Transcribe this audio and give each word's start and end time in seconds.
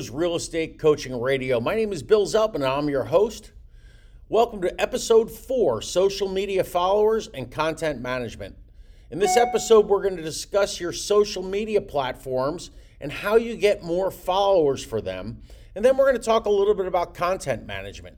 Guru's 0.00 0.10
Real 0.10 0.34
Estate 0.34 0.78
Coaching 0.78 1.20
Radio. 1.20 1.60
My 1.60 1.74
name 1.74 1.92
is 1.92 2.02
Bill 2.02 2.24
Zeltman 2.24 2.54
and 2.54 2.64
I'm 2.64 2.88
your 2.88 3.04
host. 3.04 3.52
Welcome 4.30 4.62
to 4.62 4.80
episode 4.80 5.30
four 5.30 5.82
social 5.82 6.26
media 6.26 6.64
followers 6.64 7.28
and 7.34 7.50
content 7.50 8.00
management. 8.00 8.56
In 9.10 9.18
this 9.18 9.36
episode, 9.36 9.88
we're 9.88 10.00
going 10.00 10.16
to 10.16 10.22
discuss 10.22 10.80
your 10.80 10.94
social 10.94 11.42
media 11.42 11.82
platforms 11.82 12.70
and 12.98 13.12
how 13.12 13.36
you 13.36 13.56
get 13.56 13.82
more 13.82 14.10
followers 14.10 14.82
for 14.82 15.02
them. 15.02 15.42
And 15.74 15.84
then 15.84 15.98
we're 15.98 16.06
going 16.06 16.16
to 16.16 16.24
talk 16.24 16.46
a 16.46 16.50
little 16.50 16.72
bit 16.72 16.86
about 16.86 17.12
content 17.12 17.66
management. 17.66 18.16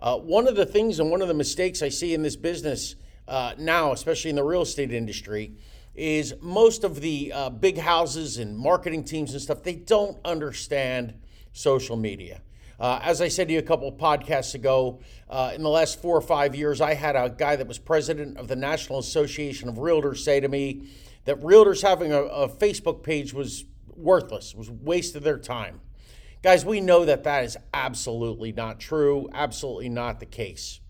Uh, 0.00 0.16
one 0.16 0.48
of 0.48 0.56
the 0.56 0.66
things 0.66 0.98
and 0.98 1.12
one 1.12 1.22
of 1.22 1.28
the 1.28 1.34
mistakes 1.34 1.80
I 1.80 1.90
see 1.90 2.12
in 2.12 2.22
this 2.22 2.34
business 2.34 2.96
uh, 3.28 3.54
now, 3.56 3.92
especially 3.92 4.30
in 4.30 4.36
the 4.36 4.42
real 4.42 4.62
estate 4.62 4.92
industry, 4.92 5.52
is 5.94 6.34
most 6.40 6.84
of 6.84 7.00
the 7.00 7.32
uh, 7.32 7.50
big 7.50 7.78
houses 7.78 8.38
and 8.38 8.56
marketing 8.56 9.04
teams 9.04 9.32
and 9.32 9.42
stuff, 9.42 9.62
they 9.62 9.74
don't 9.74 10.18
understand 10.24 11.14
social 11.52 11.96
media. 11.96 12.40
Uh, 12.78 12.98
as 13.02 13.20
I 13.20 13.28
said 13.28 13.48
to 13.48 13.52
you 13.52 13.58
a 13.58 13.62
couple 13.62 13.88
of 13.88 13.96
podcasts 13.96 14.54
ago, 14.54 15.00
uh, 15.28 15.52
in 15.54 15.62
the 15.62 15.68
last 15.68 16.00
four 16.00 16.16
or 16.16 16.22
five 16.22 16.54
years, 16.54 16.80
I 16.80 16.94
had 16.94 17.14
a 17.14 17.28
guy 17.28 17.56
that 17.56 17.66
was 17.66 17.78
president 17.78 18.38
of 18.38 18.48
the 18.48 18.56
National 18.56 18.98
Association 18.98 19.68
of 19.68 19.74
Realtors 19.74 20.18
say 20.18 20.40
to 20.40 20.48
me 20.48 20.88
that 21.26 21.38
realtors 21.40 21.82
having 21.82 22.12
a, 22.12 22.22
a 22.22 22.48
Facebook 22.48 23.02
page 23.02 23.34
was 23.34 23.64
worthless, 23.94 24.54
was 24.54 24.70
waste 24.70 25.14
of 25.14 25.22
their 25.22 25.38
time. 25.38 25.80
Guys, 26.42 26.64
we 26.64 26.80
know 26.80 27.04
that 27.04 27.24
that 27.24 27.44
is 27.44 27.58
absolutely 27.74 28.52
not 28.52 28.80
true, 28.80 29.28
absolutely 29.34 29.90
not 29.90 30.20
the 30.20 30.26
case. 30.26 30.80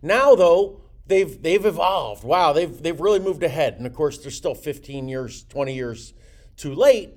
Now, 0.00 0.34
though, 0.34 0.81
they've 1.06 1.42
they've 1.42 1.64
evolved. 1.64 2.24
Wow, 2.24 2.52
they've 2.52 2.82
they've 2.82 3.00
really 3.00 3.18
moved 3.18 3.42
ahead. 3.42 3.74
And 3.74 3.86
of 3.86 3.94
course, 3.94 4.18
they're 4.18 4.30
still 4.30 4.54
15 4.54 5.08
years, 5.08 5.44
20 5.44 5.74
years 5.74 6.14
too 6.56 6.74
late. 6.74 7.10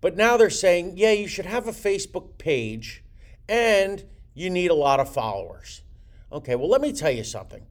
But 0.00 0.16
now 0.16 0.36
they're 0.36 0.50
saying, 0.50 0.94
yeah, 0.96 1.12
you 1.12 1.26
should 1.26 1.46
have 1.46 1.66
a 1.66 1.72
Facebook 1.72 2.38
page 2.38 3.02
and 3.48 4.04
you 4.34 4.50
need 4.50 4.70
a 4.70 4.74
lot 4.74 5.00
of 5.00 5.12
followers. 5.12 5.82
Okay, 6.30 6.54
well, 6.54 6.68
let 6.68 6.80
me 6.80 6.92
tell 6.92 7.10
you 7.10 7.24
something. 7.24 7.66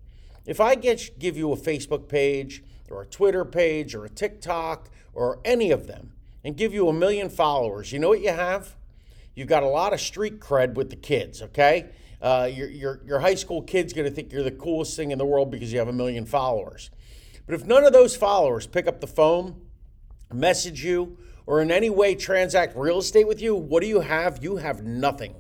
If 0.46 0.60
I 0.60 0.76
get 0.76 1.18
give 1.20 1.38
you 1.38 1.52
a 1.52 1.58
Facebook 1.58 2.08
page 2.08 2.64
or 2.90 3.02
a 3.02 3.06
Twitter 3.06 3.46
page 3.46 3.96
or 3.96 4.06
a 4.06 4.10
TikTok 4.10 4.90
or 5.14 5.40
any 5.46 5.72
of 5.72 5.88
them 5.88 6.14
and 6.44 6.56
give 6.56 6.74
you 6.74 6.88
a 6.88 6.94
million 6.94 7.30
followers, 7.30 7.92
you 7.92 8.00
know 8.00 8.10
what 8.10 8.22
you 8.22 8.32
have? 8.32 8.76
You've 9.36 9.48
got 9.48 9.64
a 9.64 9.68
lot 9.68 9.94
of 9.94 10.00
street 10.00 10.40
cred 10.40 10.76
with 10.76 10.90
the 10.90 10.96
kids, 10.96 11.42
okay? 11.42 11.90
Uh, 12.22 12.50
your, 12.52 12.70
your, 12.70 13.02
your 13.06 13.20
high 13.20 13.36
school 13.36 13.62
kid's 13.62 13.94
going 13.94 14.08
to 14.08 14.14
think 14.14 14.32
you're 14.32 14.44
the 14.44 14.52
coolest 14.52 14.96
thing 14.96 15.12
in 15.12 15.18
the 15.18 15.26
world 15.26 15.52
because 15.52 15.72
you 15.72 15.80
have 15.80 15.88
a 15.88 15.94
million 15.94 16.26
followers. 16.26 16.90
But 17.46 17.56
if 17.56 17.66
none 17.66 17.84
of 17.84 17.94
those 17.94 18.16
followers 18.16 18.66
pick 18.68 18.88
up 18.88 19.02
the 19.02 19.08
phone, 19.08 19.62
message 20.34 20.84
you, 20.84 21.18
or 21.46 21.62
in 21.62 21.72
any 21.72 21.90
way 21.90 22.16
transact 22.16 22.76
real 22.76 23.00
estate 23.00 23.28
with 23.28 23.42
you, 23.42 23.56
what 23.56 23.82
do 23.82 23.88
you 23.88 24.00
have? 24.02 24.44
You 24.44 24.58
have 24.58 24.84
nothing. 24.84 25.36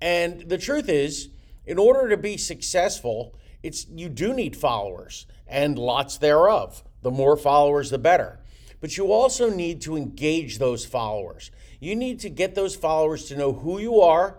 And 0.00 0.48
the 0.48 0.58
truth 0.58 0.88
is, 0.88 1.30
in 1.66 1.78
order 1.78 2.08
to 2.08 2.16
be 2.16 2.36
successful, 2.36 3.34
it's 3.62 3.86
you 3.88 4.08
do 4.08 4.32
need 4.32 4.56
followers 4.56 5.26
and 5.46 5.78
lots 5.78 6.18
thereof. 6.18 6.84
The 7.02 7.10
more 7.10 7.36
followers, 7.36 7.90
the 7.90 7.98
better. 7.98 8.40
But 8.80 8.96
you 8.96 9.12
also 9.12 9.50
need 9.50 9.80
to 9.82 9.96
engage 9.96 10.58
those 10.58 10.84
followers. 10.84 11.50
You 11.80 11.96
need 11.96 12.20
to 12.20 12.30
get 12.30 12.54
those 12.54 12.76
followers 12.76 13.24
to 13.26 13.36
know 13.36 13.52
who 13.52 13.78
you 13.78 14.00
are, 14.00 14.38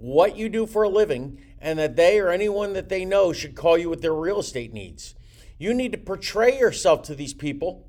what 0.00 0.36
you 0.36 0.48
do 0.48 0.66
for 0.66 0.82
a 0.82 0.88
living, 0.88 1.38
and 1.60 1.78
that 1.78 1.96
they 1.96 2.18
or 2.18 2.30
anyone 2.30 2.72
that 2.72 2.88
they 2.88 3.04
know 3.04 3.32
should 3.32 3.54
call 3.54 3.76
you 3.76 3.90
with 3.90 4.02
their 4.02 4.14
real 4.14 4.40
estate 4.40 4.72
needs. 4.72 5.14
You 5.58 5.74
need 5.74 5.92
to 5.92 5.98
portray 5.98 6.58
yourself 6.58 7.02
to 7.04 7.14
these 7.14 7.34
people 7.34 7.86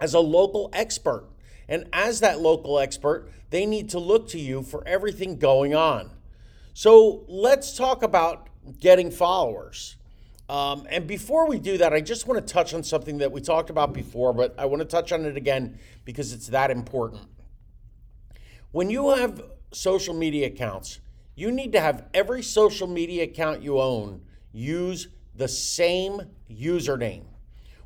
as 0.00 0.12
a 0.12 0.20
local 0.20 0.70
expert. 0.72 1.28
And 1.68 1.86
as 1.92 2.18
that 2.20 2.40
local 2.40 2.80
expert, 2.80 3.30
they 3.50 3.64
need 3.64 3.90
to 3.90 4.00
look 4.00 4.28
to 4.30 4.40
you 4.40 4.62
for 4.62 4.86
everything 4.86 5.38
going 5.38 5.74
on. 5.74 6.10
So 6.74 7.24
let's 7.28 7.76
talk 7.76 8.02
about 8.02 8.48
getting 8.80 9.10
followers. 9.10 9.96
Um, 10.48 10.84
and 10.90 11.06
before 11.06 11.46
we 11.46 11.60
do 11.60 11.78
that, 11.78 11.92
I 11.92 12.00
just 12.00 12.26
want 12.26 12.44
to 12.44 12.52
touch 12.52 12.74
on 12.74 12.82
something 12.82 13.18
that 13.18 13.30
we 13.30 13.40
talked 13.40 13.70
about 13.70 13.92
before, 13.92 14.32
but 14.32 14.52
I 14.58 14.66
want 14.66 14.80
to 14.80 14.84
touch 14.84 15.12
on 15.12 15.24
it 15.24 15.36
again 15.36 15.78
because 16.04 16.32
it's 16.32 16.48
that 16.48 16.72
important. 16.72 17.22
When 18.72 18.90
you 18.90 19.10
have 19.10 19.42
social 19.72 20.12
media 20.12 20.48
accounts, 20.48 20.98
you 21.34 21.50
need 21.50 21.72
to 21.72 21.80
have 21.80 22.06
every 22.12 22.42
social 22.42 22.86
media 22.86 23.24
account 23.24 23.62
you 23.62 23.80
own 23.80 24.22
use 24.52 25.08
the 25.34 25.48
same 25.48 26.22
username. 26.50 27.24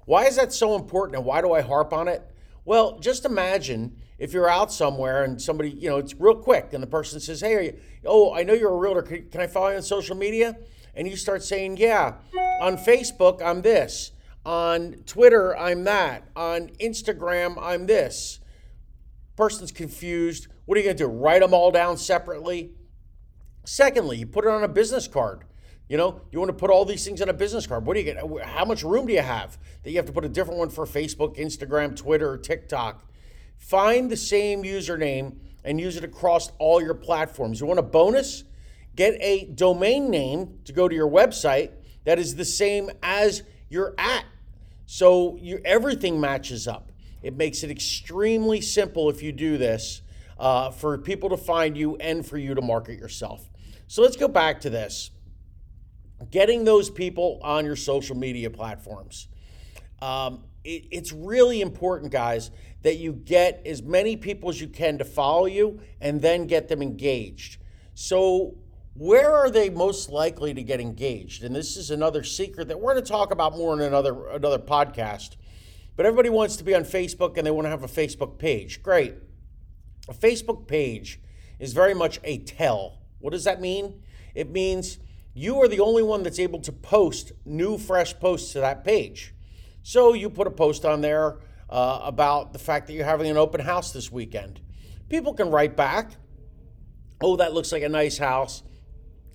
Why 0.07 0.27
is 0.27 0.37
that 0.37 0.53
so 0.53 0.75
important 0.75 1.17
and 1.17 1.25
why 1.25 1.41
do 1.41 1.53
I 1.53 1.61
harp 1.61 1.93
on 1.93 2.09
it? 2.09 2.23
Well, 2.65 2.99
just 2.99 3.25
imagine 3.25 3.97
if 4.19 4.33
you're 4.33 4.49
out 4.49 4.73
somewhere 4.73 5.25
and 5.25 5.41
somebody, 5.41 5.71
you 5.71 5.89
know, 5.89 5.99
it's 5.99 6.15
real 6.19 6.37
quick 6.37 6.73
and 6.73 6.83
the 6.83 6.87
person 6.87 7.21
says, 7.21 7.41
Hey, 7.41 7.65
you, 7.65 7.81
oh, 8.07 8.35
I 8.35 8.43
know 8.43 8.55
you're 8.55 8.73
a 8.73 8.77
realtor. 8.77 9.03
Can, 9.03 9.29
can 9.29 9.41
I 9.41 9.47
follow 9.47 9.71
you 9.71 9.77
on 9.77 9.83
social 9.83 10.17
media? 10.17 10.57
And 10.95 11.09
you 11.09 11.17
start 11.17 11.43
saying, 11.43 11.77
Yeah, 11.77 12.15
on 12.61 12.77
Facebook, 12.77 13.43
I'm 13.43 13.63
this. 13.63 14.13
On 14.47 14.95
Twitter, 15.07 15.57
I'm 15.57 15.85
that. 15.85 16.29
On 16.37 16.69
Instagram, 16.81 17.57
I'm 17.61 17.87
this. 17.87 18.41
Person's 19.37 19.73
confused. 19.73 20.49
What 20.67 20.77
are 20.77 20.81
you 20.81 20.87
going 20.87 20.97
to 20.97 21.05
do? 21.05 21.09
Write 21.09 21.41
them 21.41 21.55
all 21.55 21.71
down 21.71 21.97
separately? 21.97 22.73
Secondly, 23.65 24.19
you 24.19 24.27
put 24.27 24.45
it 24.45 24.51
on 24.51 24.63
a 24.63 24.69
business 24.69 25.09
card. 25.09 25.45
You 25.89 25.99
know, 25.99 26.23
you 26.31 26.39
want 26.39 26.49
to 26.49 26.57
put 26.57 26.71
all 26.71 26.85
these 26.85 27.05
things 27.05 27.21
on 27.21 27.29
a 27.29 27.35
business 27.35 27.67
card. 27.67 27.87
What 27.87 27.95
do 27.95 28.01
you 28.01 28.05
get? 28.05 28.47
How 28.47 28.65
much 28.65 28.83
room 28.83 29.07
do 29.07 29.13
you 29.13 29.21
have 29.21 29.59
that 29.83 29.91
you 29.91 29.97
have 29.97 30.07
to 30.07 30.13
put 30.13 30.25
a 30.25 30.29
different 30.29 30.59
one 30.59 30.71
for 30.71 30.87
Facebook, 30.87 31.37
Instagram, 31.37 31.95
Twitter, 31.95 32.39
TikTok? 32.39 33.05
Find 33.59 34.11
the 34.11 34.17
same 34.17 34.63
username 34.63 35.37
and 35.63 35.81
use 35.81 35.97
it 35.97 36.05
across 36.05 36.51
all 36.59 36.81
your 36.81 36.95
platforms. 36.95 37.61
You 37.61 37.67
want 37.67 37.81
a 37.81 37.83
bonus? 37.83 38.45
Get 38.97 39.17
a 39.21 39.47
domain 39.47 40.11
name 40.11 40.61
to 40.65 40.73
go 40.73 40.89
to 40.89 40.95
your 40.95 41.11
website 41.11 41.71
that 42.05 42.19
is 42.19 42.37
the 42.37 42.45
same 42.45 42.91
as 43.03 43.43
your 43.69 43.95
at. 43.99 44.25
So 44.87 45.37
you, 45.41 45.61
everything 45.65 46.21
matches 46.21 46.69
up. 46.69 46.93
It 47.23 47.37
makes 47.37 47.63
it 47.63 47.71
extremely 47.71 48.61
simple 48.61 49.09
if 49.09 49.23
you 49.23 49.33
do 49.33 49.57
this 49.57 50.03
uh, 50.39 50.71
for 50.71 50.99
people 50.99 51.31
to 51.31 51.37
find 51.37 51.77
you 51.77 51.97
and 51.97 52.25
for 52.25 52.37
you 52.37 52.55
to 52.55 52.61
market 52.61 52.99
yourself. 52.99 53.49
So 53.87 54.03
let's 54.03 54.17
go 54.17 54.29
back 54.29 54.61
to 54.63 54.71
this 54.71 55.11
getting 56.31 56.65
those 56.65 56.91
people 56.91 57.41
on 57.43 57.65
your 57.65 57.77
social 57.77 58.17
media 58.17 58.51
platforms. 58.51 59.29
Um, 60.01 60.45
it, 60.65 60.87
it's 60.91 61.13
really 61.13 61.61
important, 61.61 62.13
guys, 62.13 62.51
that 62.83 62.97
you 62.97 63.13
get 63.13 63.63
as 63.67 63.83
many 63.83 64.17
people 64.17 64.49
as 64.49 64.61
you 64.61 64.69
can 64.69 64.99
to 64.99 65.05
follow 65.05 65.47
you 65.47 65.81
and 66.01 66.21
then 66.21 66.47
get 66.47 66.69
them 66.69 66.83
engaged. 66.83 67.59
So, 67.95 68.57
where 68.95 69.33
are 69.33 69.51
they 69.51 69.71
most 69.71 70.09
likely 70.11 70.55
to 70.55 70.63
get 70.63 70.81
engaged? 70.81 71.43
And 71.43 71.55
this 71.55 71.77
is 71.77 71.91
another 71.91 72.23
secret 72.23 72.69
that 72.69 72.79
we're 72.79 72.93
going 72.93 73.05
to 73.05 73.11
talk 73.11 73.33
about 73.33 73.57
more 73.57 73.75
in 73.75 73.81
another 73.81 74.29
another 74.29 74.59
podcast. 74.59 75.37
But 75.97 76.07
everybody 76.07 76.29
wants 76.29 76.57
to 76.57 76.65
be 76.65 76.75
on 76.75 76.85
Facebook 76.85 77.37
and 77.37 77.47
they 77.47 77.51
want 77.51 77.67
to 77.67 77.71
have 77.71 77.85
a 77.85 77.89
Facebook 77.89 78.39
page. 78.39 78.83
Great. 78.83 79.15
A 80.09 80.15
Facebook 80.15 80.67
page 80.67 81.21
is 81.59 81.73
very 81.73 81.95
much 81.95 82.21
a 82.25 82.39
tell. 82.39 83.04
What 83.25 83.33
does 83.33 83.45
that 83.45 83.59
mean? 83.59 84.03
It 84.35 84.51
means 84.51 84.99
you 85.33 85.59
are 85.63 85.67
the 85.67 85.81
only 85.81 86.03
one 86.03 86.25
that's 86.25 86.39
able 86.39 86.61
to 86.61 86.71
post 86.71 87.33
new, 87.47 87.79
fresh 87.79 88.13
posts 88.21 88.53
to 88.53 88.61
that 88.61 88.85
page. 88.85 89.33
So 89.83 90.13
you 90.13 90.29
put 90.29 90.47
a 90.47 90.51
post 90.51 90.85
on 90.85 91.01
there 91.01 91.39
uh, 91.71 92.01
about 92.03 92.53
the 92.53 92.59
fact 92.59 92.87
that 92.87 92.93
you're 92.93 93.07
having 93.07 93.31
an 93.31 93.39
open 93.39 93.63
house 93.63 93.93
this 93.93 94.13
weekend. 94.13 94.61
People 95.09 95.33
can 95.33 95.51
write 95.51 95.75
back, 95.75 96.11
oh, 97.23 97.37
that 97.37 97.55
looks 97.55 97.73
like 97.73 97.83
a 97.83 97.89
nice 97.89 98.19
house. 98.19 98.63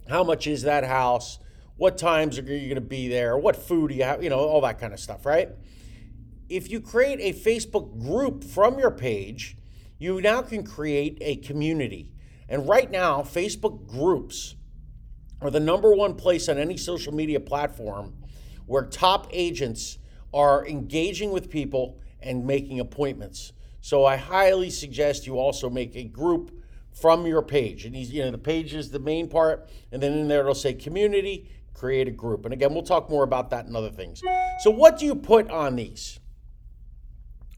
How 0.07 0.23
much 0.23 0.45
is 0.45 0.61
that 0.61 0.83
house? 0.83 1.39
What 1.75 1.97
times 1.97 2.37
are 2.37 2.43
you 2.43 2.67
going 2.67 2.75
to 2.75 2.81
be 2.81 3.07
there? 3.07 3.39
What 3.39 3.55
food 3.55 3.87
do 3.87 3.95
you 3.95 4.03
have? 4.03 4.21
You 4.23 4.29
know, 4.29 4.37
all 4.37 4.61
that 4.61 4.77
kind 4.77 4.93
of 4.93 4.99
stuff, 4.99 5.25
right? 5.25 5.49
If 6.47 6.69
you 6.69 6.79
create 6.79 7.19
a 7.21 7.33
Facebook 7.33 7.99
group 7.99 8.43
from 8.43 8.77
your 8.77 8.91
page, 8.91 9.57
you 9.97 10.21
now 10.21 10.43
can 10.43 10.63
create 10.63 11.17
a 11.21 11.37
community. 11.37 12.13
And 12.49 12.67
right 12.67 12.89
now, 12.89 13.21
Facebook 13.21 13.87
groups 13.87 14.55
are 15.41 15.51
the 15.51 15.59
number 15.59 15.93
one 15.93 16.15
place 16.15 16.49
on 16.49 16.57
any 16.57 16.75
social 16.75 17.13
media 17.13 17.39
platform 17.39 18.15
where 18.65 18.83
top 18.83 19.27
agents 19.31 19.99
are 20.33 20.67
engaging 20.67 21.31
with 21.31 21.49
people 21.49 21.99
and 22.21 22.45
making 22.45 22.79
appointments. 22.79 23.53
So 23.81 24.03
I 24.03 24.17
highly 24.17 24.69
suggest 24.69 25.25
you 25.25 25.39
also 25.39 25.69
make 25.69 25.95
a 25.95 26.03
group 26.03 26.51
from 26.91 27.25
your 27.25 27.41
page. 27.41 27.85
And 27.85 27.95
these, 27.95 28.11
you 28.11 28.23
know, 28.25 28.31
the 28.31 28.37
page 28.37 28.73
is 28.73 28.91
the 28.91 28.99
main 28.99 29.29
part, 29.29 29.69
and 29.91 30.03
then 30.03 30.13
in 30.13 30.27
there 30.27 30.41
it'll 30.41 30.55
say 30.55 30.73
community, 30.73 31.49
create 31.73 32.07
a 32.07 32.11
group. 32.11 32.45
And 32.45 32.53
again, 32.53 32.73
we'll 32.73 32.83
talk 32.83 33.09
more 33.09 33.23
about 33.23 33.51
that 33.51 33.65
and 33.65 33.75
other 33.75 33.89
things. 33.89 34.21
So 34.59 34.69
what 34.69 34.97
do 34.97 35.05
you 35.05 35.15
put 35.15 35.49
on 35.49 35.75
these? 35.77 36.19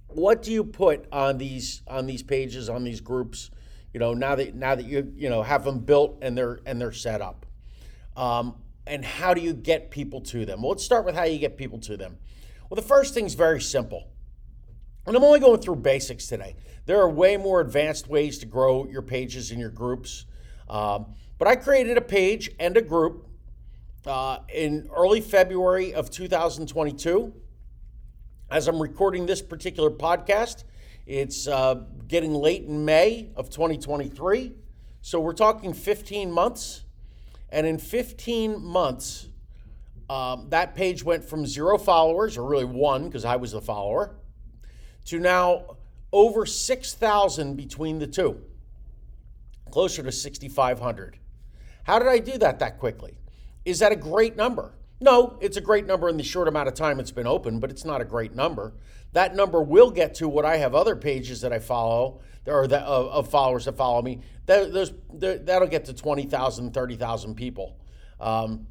What 0.08 0.44
do 0.44 0.52
you 0.52 0.64
put 0.64 1.08
on 1.12 1.38
these 1.38 1.82
on 1.88 2.06
these 2.06 2.22
pages, 2.22 2.70
on 2.70 2.84
these 2.84 3.00
groups? 3.02 3.50
You 3.94 4.00
know, 4.00 4.14
now 4.14 4.36
that 4.36 4.56
now 4.56 4.76
that 4.76 4.86
you 4.86 5.12
you 5.16 5.30
know 5.30 5.44
have 5.44 5.64
them 5.64 5.80
built 5.80 6.20
and 6.22 6.38
they're 6.38 6.60
and 6.66 6.80
they're 6.80 6.92
set 6.92 7.22
up. 7.22 7.46
Um, 8.16 8.56
and 8.88 9.06
how 9.06 9.34
do 9.34 9.42
you 9.42 9.54
get 9.54 9.92
people 9.92 10.22
to 10.22 10.46
them? 10.46 10.62
Well, 10.62 10.72
let's 10.72 10.84
start 10.84 11.06
with 11.06 11.16
how 11.16 11.24
you 11.24 11.38
get 11.38 11.56
people 11.56 11.80
to 11.80 11.98
them. 11.98 12.18
Well, 12.70 12.76
the 12.76 12.88
first 12.88 13.14
thing's 13.14 13.36
very 13.36 13.62
simple. 13.62 14.08
And 15.06 15.16
I'm 15.16 15.24
only 15.24 15.40
going 15.40 15.62
through 15.62 15.78
basics 15.78 16.28
today. 16.28 16.56
There 16.86 17.00
are 17.00 17.10
way 17.10 17.38
more 17.38 17.62
advanced 17.62 18.08
ways 18.08 18.38
to 18.40 18.46
grow 18.46 18.88
your 18.88 19.02
pages 19.02 19.52
and 19.52 19.60
your 19.60 19.70
groups. 19.70 20.26
Um, 20.70 21.14
but 21.38 21.48
I 21.48 21.56
created 21.56 21.98
a 21.98 22.02
page 22.02 22.52
and 22.60 22.78
a 22.78 22.82
group 22.82 23.28
uh, 24.06 24.40
in 24.54 24.90
early 24.96 25.22
February 25.22 25.94
of 25.94 26.10
2022. 26.10 27.34
As 28.50 28.68
I'm 28.68 28.82
recording 28.82 29.26
this 29.26 29.42
particular 29.42 29.90
podcast, 29.90 30.64
it's 31.06 31.48
uh, 31.48 31.83
getting 32.07 32.33
late 32.33 32.63
in 32.63 32.86
May 32.86 33.30
of 33.36 33.50
2023. 33.50 34.53
So 35.01 35.19
we're 35.19 35.33
talking 35.33 35.74
15 35.74 36.31
months. 36.31 36.83
And 37.50 37.68
in 37.68 37.77
15 37.77 38.63
months, 38.63 39.27
um, 40.09 40.48
that 40.50 40.75
page 40.75 41.03
went 41.03 41.24
from 41.24 41.45
zero 41.45 41.77
followers, 41.77 42.38
or 42.38 42.45
really 42.48 42.65
one, 42.65 43.06
because 43.06 43.25
I 43.25 43.36
was 43.36 43.51
the 43.51 43.62
follower, 43.62 44.15
to 45.06 45.19
now 45.19 45.77
over 46.12 46.45
6,000 46.45 47.56
between 47.56 48.00
the 48.00 48.07
two, 48.07 48.42
closer 49.69 50.03
to 50.03 50.12
6,500. 50.12 51.18
How 51.83 52.00
did 52.00 52.07
I 52.07 52.19
do 52.19 52.38
that 52.38 52.59
that 52.59 52.80
quickly? 52.80 53.18
Is 53.65 53.80
that 53.80 53.92
a 53.92 53.95
great 53.95 54.36
number? 54.36 54.74
No, 55.01 55.36
it's 55.42 55.57
a 55.57 55.62
great 55.62 55.88
number 55.88 56.07
in 56.09 56.18
the 56.18 56.24
short 56.24 56.48
amount 56.48 56.68
of 56.68 56.75
time 56.75 57.00
it's 57.00 57.12
been 57.12 57.25
open, 57.25 57.59
but 57.59 57.71
it's 57.71 57.83
not 57.83 58.01
a 58.01 58.06
great 58.06 58.36
number. 58.36 58.74
That 59.13 59.36
number 59.36 59.62
will 59.62 59.89
get 59.89 60.13
to 60.15 60.30
what 60.30 60.45
I 60.45 60.57
have 60.57 60.75
other 60.75 60.95
pages 60.95 61.42
that 61.42 61.51
I 61.51 61.57
follow, 61.57 62.21
or 62.45 62.68
that, 62.68 62.83
of, 62.83 63.07
of 63.07 63.27
followers 63.27 63.65
that 63.65 63.75
follow 63.75 64.03
me. 64.03 64.21
That, 64.45 64.71
those, 64.71 64.94
that'll 65.12 65.68
get 65.68 65.86
to 65.86 65.94
20,000, 65.94 66.71
30,000 66.71 67.36
people. 67.36 67.77
Um, 68.19 68.68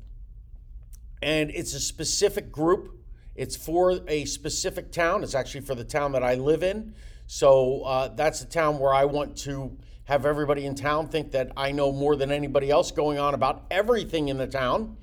and 1.20 1.50
it's 1.50 1.74
a 1.74 1.80
specific 1.80 2.52
group. 2.52 2.96
It's 3.34 3.56
for 3.56 4.00
a 4.06 4.24
specific 4.24 4.92
town. 4.92 5.24
It's 5.24 5.34
actually 5.34 5.62
for 5.62 5.74
the 5.74 5.84
town 5.84 6.12
that 6.12 6.22
I 6.22 6.34
live 6.34 6.62
in. 6.62 6.94
So 7.26 7.82
uh, 7.82 8.08
that's 8.08 8.40
the 8.40 8.46
town 8.46 8.78
where 8.78 8.94
I 8.94 9.04
want 9.04 9.36
to 9.38 9.76
have 10.04 10.26
everybody 10.26 10.64
in 10.64 10.76
town 10.76 11.08
think 11.08 11.32
that 11.32 11.52
I 11.56 11.72
know 11.72 11.92
more 11.92 12.16
than 12.16 12.30
anybody 12.30 12.70
else 12.70 12.92
going 12.92 13.18
on 13.18 13.34
about 13.34 13.64
everything 13.70 14.28
in 14.28 14.38
the 14.38 14.46
town. 14.46 14.96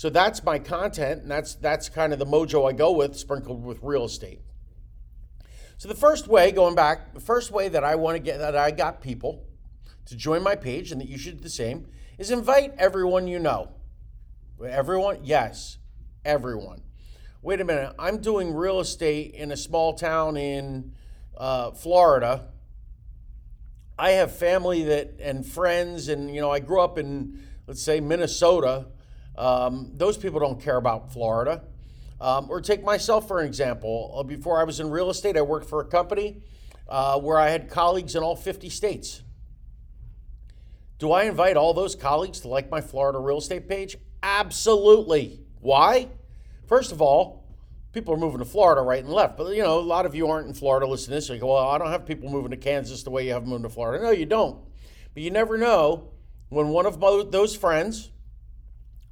So 0.00 0.08
that's 0.08 0.42
my 0.42 0.58
content, 0.58 1.20
and 1.20 1.30
that's 1.30 1.56
that's 1.56 1.90
kind 1.90 2.14
of 2.14 2.18
the 2.18 2.24
mojo 2.24 2.66
I 2.66 2.72
go 2.72 2.90
with, 2.90 3.18
sprinkled 3.18 3.62
with 3.62 3.80
real 3.82 4.06
estate. 4.06 4.40
So 5.76 5.88
the 5.88 5.94
first 5.94 6.26
way, 6.26 6.52
going 6.52 6.74
back, 6.74 7.12
the 7.12 7.20
first 7.20 7.50
way 7.50 7.68
that 7.68 7.84
I 7.84 7.96
want 7.96 8.16
to 8.16 8.18
get 8.18 8.38
that 8.38 8.56
I 8.56 8.70
got 8.70 9.02
people 9.02 9.44
to 10.06 10.16
join 10.16 10.42
my 10.42 10.56
page, 10.56 10.90
and 10.90 11.02
that 11.02 11.08
you 11.10 11.18
should 11.18 11.36
do 11.36 11.42
the 11.42 11.50
same, 11.50 11.86
is 12.16 12.30
invite 12.30 12.72
everyone 12.78 13.28
you 13.28 13.38
know. 13.38 13.72
Everyone, 14.66 15.18
yes, 15.22 15.76
everyone. 16.24 16.80
Wait 17.42 17.60
a 17.60 17.64
minute, 17.66 17.94
I'm 17.98 18.22
doing 18.22 18.54
real 18.54 18.80
estate 18.80 19.34
in 19.34 19.52
a 19.52 19.56
small 19.56 19.92
town 19.92 20.38
in 20.38 20.92
uh, 21.36 21.72
Florida 21.72 22.46
I 23.98 24.12
have 24.12 24.34
family 24.34 24.82
that 24.84 25.16
and 25.20 25.44
friends, 25.44 26.08
and 26.08 26.34
you 26.34 26.40
know, 26.40 26.50
I 26.50 26.60
grew 26.60 26.80
up 26.80 26.96
in 26.96 27.38
let's 27.66 27.82
say 27.82 28.00
Minnesota. 28.00 28.86
Um, 29.36 29.92
those 29.94 30.16
people 30.16 30.40
don't 30.40 30.60
care 30.60 30.76
about 30.76 31.12
Florida. 31.12 31.62
Um, 32.20 32.50
or 32.50 32.60
take 32.60 32.84
myself 32.84 33.26
for 33.26 33.40
an 33.40 33.46
example. 33.46 34.14
Uh, 34.14 34.22
before 34.22 34.60
I 34.60 34.64
was 34.64 34.78
in 34.78 34.90
real 34.90 35.08
estate, 35.08 35.38
I 35.38 35.42
worked 35.42 35.68
for 35.68 35.80
a 35.80 35.86
company 35.86 36.42
uh, 36.86 37.18
where 37.18 37.38
I 37.38 37.48
had 37.48 37.70
colleagues 37.70 38.14
in 38.14 38.22
all 38.22 38.36
50 38.36 38.68
states. 38.68 39.22
Do 40.98 41.12
I 41.12 41.24
invite 41.24 41.56
all 41.56 41.72
those 41.72 41.94
colleagues 41.94 42.40
to 42.40 42.48
like 42.48 42.70
my 42.70 42.82
Florida 42.82 43.18
real 43.18 43.38
estate 43.38 43.68
page? 43.68 43.96
Absolutely. 44.22 45.40
Why? 45.60 46.08
First 46.66 46.92
of 46.92 47.00
all, 47.00 47.40
people 47.92 48.12
are 48.12 48.18
moving 48.18 48.38
to 48.40 48.44
Florida 48.44 48.82
right 48.82 49.02
and 49.02 49.10
left. 49.10 49.38
But 49.38 49.56
you 49.56 49.62
know, 49.62 49.78
a 49.78 49.80
lot 49.80 50.04
of 50.04 50.14
you 50.14 50.28
aren't 50.28 50.46
in 50.46 50.52
Florida 50.52 50.86
listening 50.86 51.12
to 51.12 51.14
this. 51.16 51.28
You 51.30 51.38
go, 51.38 51.54
well, 51.54 51.68
I 51.68 51.78
don't 51.78 51.90
have 51.90 52.04
people 52.04 52.28
moving 52.28 52.50
to 52.50 52.58
Kansas 52.58 53.02
the 53.02 53.10
way 53.10 53.26
you 53.26 53.32
have 53.32 53.42
them 53.42 53.50
moving 53.50 53.62
to 53.62 53.70
Florida. 53.70 54.04
No, 54.04 54.10
you 54.10 54.26
don't. 54.26 54.58
But 55.14 55.22
you 55.22 55.30
never 55.30 55.56
know 55.56 56.10
when 56.50 56.68
one 56.68 56.84
of 56.84 57.00
those 57.32 57.56
friends 57.56 58.10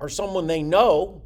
or 0.00 0.08
someone 0.08 0.46
they 0.46 0.62
know 0.62 1.22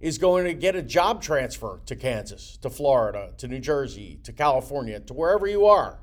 is 0.00 0.18
going 0.18 0.44
to 0.44 0.54
get 0.54 0.76
a 0.76 0.82
job 0.82 1.22
transfer 1.22 1.80
to 1.86 1.96
Kansas, 1.96 2.56
to 2.58 2.70
Florida, 2.70 3.32
to 3.38 3.48
New 3.48 3.58
Jersey, 3.58 4.20
to 4.22 4.32
California, 4.32 5.00
to 5.00 5.14
wherever 5.14 5.46
you 5.46 5.66
are. 5.66 5.98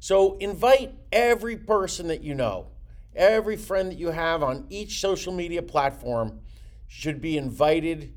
So 0.00 0.36
invite 0.38 0.94
every 1.12 1.56
person 1.56 2.08
that 2.08 2.22
you 2.22 2.34
know, 2.34 2.68
every 3.14 3.56
friend 3.56 3.90
that 3.90 3.98
you 3.98 4.10
have 4.10 4.42
on 4.42 4.66
each 4.70 5.00
social 5.00 5.32
media 5.32 5.62
platform 5.62 6.40
should 6.86 7.20
be 7.20 7.36
invited 7.36 8.14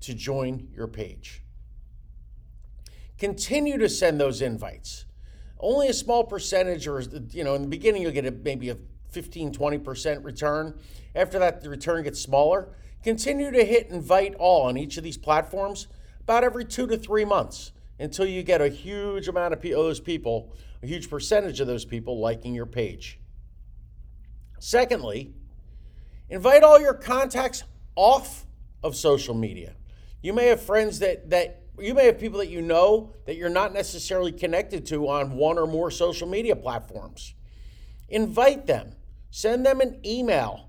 to 0.00 0.14
join 0.14 0.68
your 0.74 0.86
page. 0.86 1.42
Continue 3.18 3.78
to 3.78 3.88
send 3.88 4.20
those 4.20 4.42
invites. 4.42 5.04
Only 5.58 5.88
a 5.88 5.94
small 5.94 6.24
percentage, 6.24 6.88
or 6.88 7.00
you 7.30 7.44
know, 7.44 7.54
in 7.54 7.62
the 7.62 7.68
beginning 7.68 8.02
you'll 8.02 8.10
get 8.10 8.26
a, 8.26 8.32
maybe 8.32 8.68
a 8.70 8.76
15, 9.12 9.52
20% 9.52 10.24
return. 10.24 10.78
After 11.14 11.38
that, 11.38 11.62
the 11.62 11.68
return 11.68 12.02
gets 12.04 12.20
smaller. 12.20 12.68
Continue 13.02 13.50
to 13.50 13.64
hit 13.64 13.88
invite 13.88 14.34
all 14.36 14.62
on 14.62 14.76
each 14.76 14.96
of 14.96 15.04
these 15.04 15.18
platforms 15.18 15.88
about 16.20 16.44
every 16.44 16.64
two 16.64 16.86
to 16.86 16.96
three 16.96 17.24
months 17.24 17.72
until 17.98 18.26
you 18.26 18.42
get 18.42 18.60
a 18.60 18.68
huge 18.68 19.28
amount 19.28 19.52
of 19.52 19.62
those 19.62 20.00
people, 20.00 20.52
a 20.82 20.86
huge 20.86 21.10
percentage 21.10 21.60
of 21.60 21.66
those 21.66 21.84
people 21.84 22.20
liking 22.20 22.54
your 22.54 22.66
page. 22.66 23.18
Secondly, 24.58 25.34
invite 26.30 26.62
all 26.62 26.80
your 26.80 26.94
contacts 26.94 27.64
off 27.96 28.46
of 28.82 28.96
social 28.96 29.34
media. 29.34 29.74
You 30.22 30.32
may 30.32 30.46
have 30.46 30.62
friends 30.62 31.00
that 31.00 31.30
that 31.30 31.62
you 31.78 31.94
may 31.94 32.06
have 32.06 32.18
people 32.18 32.38
that 32.38 32.48
you 32.48 32.62
know 32.62 33.14
that 33.26 33.36
you're 33.36 33.48
not 33.48 33.72
necessarily 33.72 34.30
connected 34.30 34.86
to 34.86 35.08
on 35.08 35.32
one 35.32 35.58
or 35.58 35.66
more 35.66 35.90
social 35.90 36.28
media 36.28 36.54
platforms. 36.54 37.34
Invite 38.08 38.66
them. 38.66 38.92
Send 39.34 39.64
them 39.64 39.80
an 39.80 39.98
email. 40.04 40.68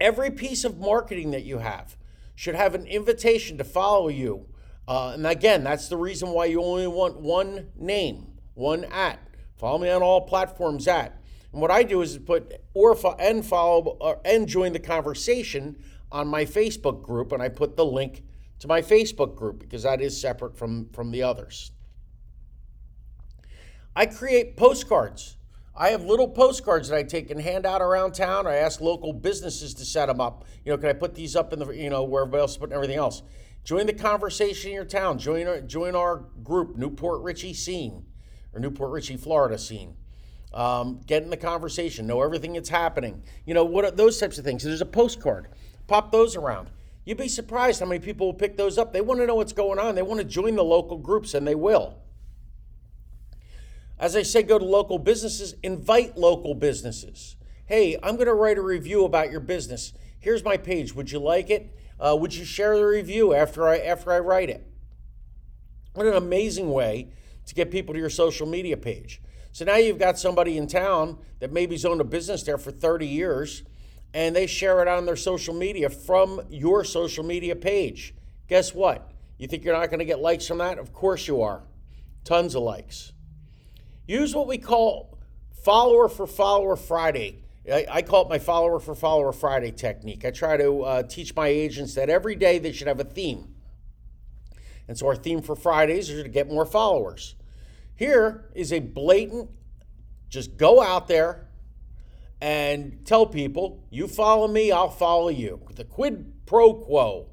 Every 0.00 0.32
piece 0.32 0.64
of 0.64 0.80
marketing 0.80 1.30
that 1.30 1.44
you 1.44 1.58
have 1.58 1.96
should 2.34 2.56
have 2.56 2.74
an 2.74 2.84
invitation 2.84 3.56
to 3.58 3.64
follow 3.64 4.08
you. 4.08 4.46
Uh, 4.88 5.12
and 5.14 5.24
again, 5.24 5.62
that's 5.62 5.86
the 5.86 5.96
reason 5.96 6.30
why 6.30 6.46
you 6.46 6.60
only 6.60 6.88
want 6.88 7.20
one 7.20 7.68
name, 7.76 8.26
one 8.54 8.84
at. 8.86 9.20
Follow 9.56 9.78
me 9.78 9.88
on 9.88 10.02
all 10.02 10.22
platforms 10.22 10.88
at. 10.88 11.22
And 11.52 11.60
what 11.60 11.70
I 11.70 11.84
do 11.84 12.02
is 12.02 12.18
put 12.18 12.60
or 12.74 12.98
and 13.20 13.46
follow 13.46 13.96
or, 14.00 14.20
and 14.24 14.48
join 14.48 14.72
the 14.72 14.80
conversation 14.80 15.80
on 16.10 16.26
my 16.26 16.44
Facebook 16.44 17.04
group, 17.04 17.30
and 17.30 17.40
I 17.40 17.48
put 17.48 17.76
the 17.76 17.84
link 17.84 18.24
to 18.58 18.66
my 18.66 18.82
Facebook 18.82 19.36
group 19.36 19.60
because 19.60 19.84
that 19.84 20.00
is 20.00 20.20
separate 20.20 20.58
from, 20.58 20.88
from 20.88 21.12
the 21.12 21.22
others. 21.22 21.70
I 23.94 24.06
create 24.06 24.56
postcards. 24.56 25.36
I 25.74 25.90
have 25.90 26.04
little 26.04 26.28
postcards 26.28 26.88
that 26.88 26.96
I 26.96 27.02
take 27.02 27.30
and 27.30 27.40
hand 27.40 27.64
out 27.64 27.80
around 27.80 28.12
town. 28.12 28.46
I 28.46 28.56
ask 28.56 28.80
local 28.80 29.12
businesses 29.12 29.72
to 29.74 29.84
set 29.84 30.06
them 30.06 30.20
up. 30.20 30.44
You 30.64 30.72
know, 30.72 30.78
can 30.78 30.90
I 30.90 30.92
put 30.92 31.14
these 31.14 31.34
up 31.34 31.52
in 31.52 31.58
the, 31.58 31.70
you 31.70 31.88
know, 31.88 32.04
where 32.04 32.22
everybody 32.22 32.42
else 32.42 32.56
putting 32.56 32.74
everything 32.74 32.98
else? 32.98 33.22
Join 33.64 33.86
the 33.86 33.94
conversation 33.94 34.70
in 34.70 34.74
your 34.74 34.84
town. 34.84 35.18
Join 35.18 35.46
our, 35.46 35.60
join 35.60 35.94
our 35.94 36.24
group, 36.42 36.76
New 36.76 36.90
Port 36.90 37.22
Richey 37.22 37.54
Scene, 37.54 38.04
or 38.52 38.60
New 38.60 38.70
Port 38.70 38.90
Richey, 38.90 39.16
Florida 39.16 39.56
Scene. 39.56 39.96
Um, 40.52 41.00
get 41.06 41.22
in 41.22 41.30
the 41.30 41.36
conversation. 41.38 42.06
Know 42.06 42.20
everything 42.20 42.52
that's 42.52 42.68
happening. 42.68 43.22
You 43.46 43.54
know, 43.54 43.64
what 43.64 43.96
those 43.96 44.18
types 44.20 44.36
of 44.36 44.44
things. 44.44 44.62
There's 44.64 44.82
a 44.82 44.86
postcard. 44.86 45.48
Pop 45.86 46.12
those 46.12 46.36
around. 46.36 46.70
You'd 47.06 47.18
be 47.18 47.28
surprised 47.28 47.80
how 47.80 47.86
many 47.86 48.00
people 48.00 48.26
will 48.26 48.34
pick 48.34 48.56
those 48.56 48.76
up. 48.76 48.92
They 48.92 49.00
want 49.00 49.20
to 49.20 49.26
know 49.26 49.36
what's 49.36 49.52
going 49.52 49.78
on. 49.78 49.94
They 49.94 50.02
want 50.02 50.20
to 50.20 50.24
join 50.24 50.54
the 50.54 50.62
local 50.62 50.98
groups, 50.98 51.32
and 51.32 51.46
they 51.46 51.54
will. 51.54 51.96
As 54.02 54.16
I 54.16 54.22
say, 54.22 54.42
go 54.42 54.58
to 54.58 54.64
local 54.64 54.98
businesses, 54.98 55.54
invite 55.62 56.18
local 56.18 56.56
businesses. 56.56 57.36
Hey, 57.66 57.96
I'm 58.02 58.16
going 58.16 58.26
to 58.26 58.34
write 58.34 58.58
a 58.58 58.62
review 58.62 59.04
about 59.04 59.30
your 59.30 59.38
business. 59.38 59.92
Here's 60.18 60.42
my 60.42 60.56
page. 60.56 60.92
Would 60.96 61.12
you 61.12 61.20
like 61.20 61.50
it? 61.50 61.72
Uh, 62.00 62.16
would 62.18 62.34
you 62.34 62.44
share 62.44 62.76
the 62.76 62.84
review 62.84 63.32
after 63.32 63.68
I 63.68 63.78
after 63.78 64.10
I 64.10 64.18
write 64.18 64.50
it? 64.50 64.66
What 65.94 66.06
an 66.06 66.14
amazing 66.14 66.72
way 66.72 67.12
to 67.46 67.54
get 67.54 67.70
people 67.70 67.94
to 67.94 68.00
your 68.00 68.10
social 68.10 68.44
media 68.44 68.76
page. 68.76 69.22
So 69.52 69.64
now 69.64 69.76
you've 69.76 70.00
got 70.00 70.18
somebody 70.18 70.58
in 70.58 70.66
town 70.66 71.18
that 71.38 71.52
maybe's 71.52 71.84
owned 71.84 72.00
a 72.00 72.04
business 72.04 72.42
there 72.42 72.58
for 72.58 72.72
30 72.72 73.06
years 73.06 73.62
and 74.12 74.34
they 74.34 74.48
share 74.48 74.82
it 74.82 74.88
on 74.88 75.06
their 75.06 75.14
social 75.14 75.54
media 75.54 75.88
from 75.88 76.40
your 76.50 76.82
social 76.82 77.22
media 77.22 77.54
page. 77.54 78.16
Guess 78.48 78.74
what? 78.74 79.12
You 79.38 79.46
think 79.46 79.62
you're 79.62 79.78
not 79.78 79.90
going 79.90 80.00
to 80.00 80.04
get 80.04 80.18
likes 80.18 80.48
from 80.48 80.58
that? 80.58 80.80
Of 80.80 80.92
course 80.92 81.28
you 81.28 81.40
are. 81.42 81.62
Tons 82.24 82.56
of 82.56 82.64
likes. 82.64 83.11
Use 84.06 84.34
what 84.34 84.46
we 84.46 84.58
call 84.58 85.18
follower 85.64 86.08
for 86.08 86.26
follower 86.26 86.76
Friday. 86.76 87.44
I, 87.72 88.02
call 88.02 88.22
it 88.22 88.28
my 88.28 88.40
follower 88.40 88.80
for 88.80 88.94
follower 88.96 89.32
Friday 89.32 89.70
technique. 89.70 90.24
I 90.24 90.32
try 90.32 90.56
to 90.56 90.82
uh, 90.82 91.02
teach 91.04 91.36
my 91.36 91.46
agents 91.46 91.94
that 91.94 92.10
every 92.10 92.34
day 92.34 92.58
they 92.58 92.72
should 92.72 92.88
have 92.88 92.98
a 92.98 93.04
theme. 93.04 93.54
And 94.88 94.98
so 94.98 95.06
our 95.06 95.14
theme 95.14 95.42
for 95.42 95.54
Fridays 95.54 96.10
is 96.10 96.24
to 96.24 96.28
get 96.28 96.48
more 96.48 96.66
followers. 96.66 97.36
Here 97.94 98.50
is 98.54 98.72
a 98.72 98.80
blatant 98.80 99.48
just 100.32 100.56
go 100.56 100.82
out 100.82 101.08
there, 101.08 101.46
and 102.40 103.04
tell 103.04 103.26
people, 103.26 103.84
you 103.90 104.08
follow 104.08 104.48
me, 104.48 104.72
I'll 104.72 104.88
follow 104.88 105.28
you. 105.28 105.60
The 105.76 105.84
quid 105.84 106.46
pro 106.46 106.72
quo. 106.72 107.28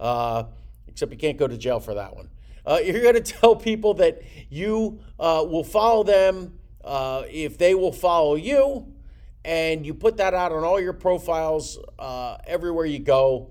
Uh, 0.00 0.44
except 0.88 1.12
you 1.12 1.18
can't 1.18 1.36
go 1.36 1.46
to 1.46 1.58
jail 1.58 1.78
for 1.78 1.94
that 1.94 2.16
one. 2.16 2.30
Uh, 2.68 2.78
you're 2.84 3.00
going 3.00 3.14
to 3.22 3.22
tell 3.22 3.56
people 3.56 3.94
that 3.94 4.22
you 4.50 5.00
uh, 5.18 5.44
will 5.48 5.64
follow 5.64 6.04
them 6.04 6.58
uh, 6.84 7.22
if 7.28 7.56
they 7.56 7.74
will 7.74 7.92
follow 7.92 8.34
you, 8.34 8.92
and 9.44 9.86
you 9.86 9.94
put 9.94 10.18
that 10.18 10.34
out 10.34 10.52
on 10.52 10.64
all 10.64 10.78
your 10.78 10.92
profiles 10.92 11.78
uh, 11.98 12.36
everywhere 12.46 12.84
you 12.84 12.98
go. 12.98 13.50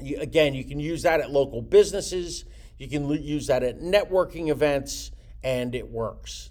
You, 0.00 0.18
again, 0.18 0.54
you 0.54 0.64
can 0.64 0.80
use 0.80 1.02
that 1.02 1.20
at 1.20 1.30
local 1.30 1.60
businesses. 1.60 2.44
You 2.78 2.88
can 2.88 3.08
use 3.10 3.46
that 3.48 3.62
at 3.62 3.80
networking 3.80 4.48
events, 4.48 5.12
and 5.42 5.74
it 5.74 5.88
works. 5.88 6.50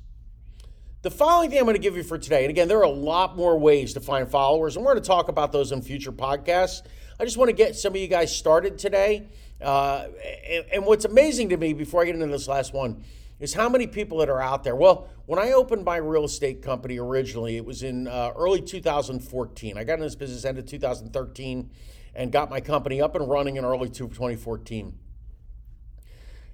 The 1.01 1.11
following 1.11 1.49
thing 1.49 1.59
I'm 1.59 1.65
going 1.65 1.75
to 1.75 1.81
give 1.81 1.97
you 1.97 2.03
for 2.03 2.17
today, 2.17 2.43
and 2.43 2.49
again, 2.49 2.69
there 2.69 2.77
are 2.77 2.83
a 2.83 2.89
lot 2.89 3.35
more 3.35 3.57
ways 3.59 3.93
to 3.95 3.99
find 3.99 4.29
followers, 4.29 4.77
and 4.77 4.85
we're 4.85 4.93
going 4.93 5.03
to 5.03 5.07
talk 5.07 5.27
about 5.27 5.51
those 5.51 5.71
in 5.71 5.81
future 5.81 6.13
podcasts. 6.13 6.83
I 7.19 7.25
just 7.25 7.37
want 7.37 7.49
to 7.49 7.55
get 7.55 7.75
some 7.75 7.93
of 7.93 7.99
you 7.99 8.07
guys 8.07 8.35
started 8.35 8.77
today. 8.77 9.27
Uh, 9.63 10.07
and, 10.49 10.65
and 10.73 10.85
what's 10.85 11.05
amazing 11.05 11.49
to 11.49 11.57
me 11.57 11.73
before 11.73 12.01
I 12.01 12.05
get 12.05 12.15
into 12.15 12.27
this 12.27 12.47
last 12.47 12.73
one 12.73 13.03
is 13.39 13.53
how 13.53 13.69
many 13.69 13.87
people 13.87 14.19
that 14.19 14.29
are 14.29 14.41
out 14.41 14.63
there. 14.63 14.75
Well, 14.75 15.09
when 15.25 15.39
I 15.39 15.53
opened 15.53 15.85
my 15.85 15.97
real 15.97 16.25
estate 16.25 16.61
company 16.61 16.99
originally, 16.99 17.57
it 17.57 17.65
was 17.65 17.83
in 17.83 18.07
uh, 18.07 18.31
early 18.35 18.61
2014. 18.61 19.77
I 19.77 19.83
got 19.83 19.95
in 19.95 19.99
this 20.01 20.15
business 20.15 20.45
end 20.45 20.57
of 20.57 20.65
2013 20.65 21.69
and 22.15 22.31
got 22.31 22.49
my 22.49 22.61
company 22.61 23.01
up 23.01 23.15
and 23.15 23.27
running 23.27 23.55
in 23.55 23.65
early 23.65 23.89
2014. 23.89 24.97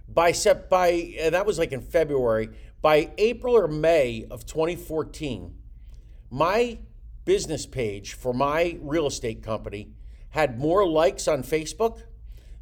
By 0.08 0.32
sep- 0.32 0.70
by 0.70 1.16
uh, 1.24 1.30
that 1.32 1.46
was 1.46 1.60
like 1.60 1.72
in 1.72 1.82
February. 1.82 2.50
By 2.82 3.12
April 3.18 3.56
or 3.56 3.68
May 3.68 4.25
of 4.32 4.46
2014, 4.46 5.54
my 6.32 6.80
business 7.25 7.66
page 7.66 8.13
for 8.13 8.34
my 8.34 8.78
real 8.82 9.06
estate 9.06 9.44
company 9.44 9.92
had 10.30 10.60
more 10.60 10.88
likes 10.88 11.28
on 11.28 11.44
Facebook 11.44 12.01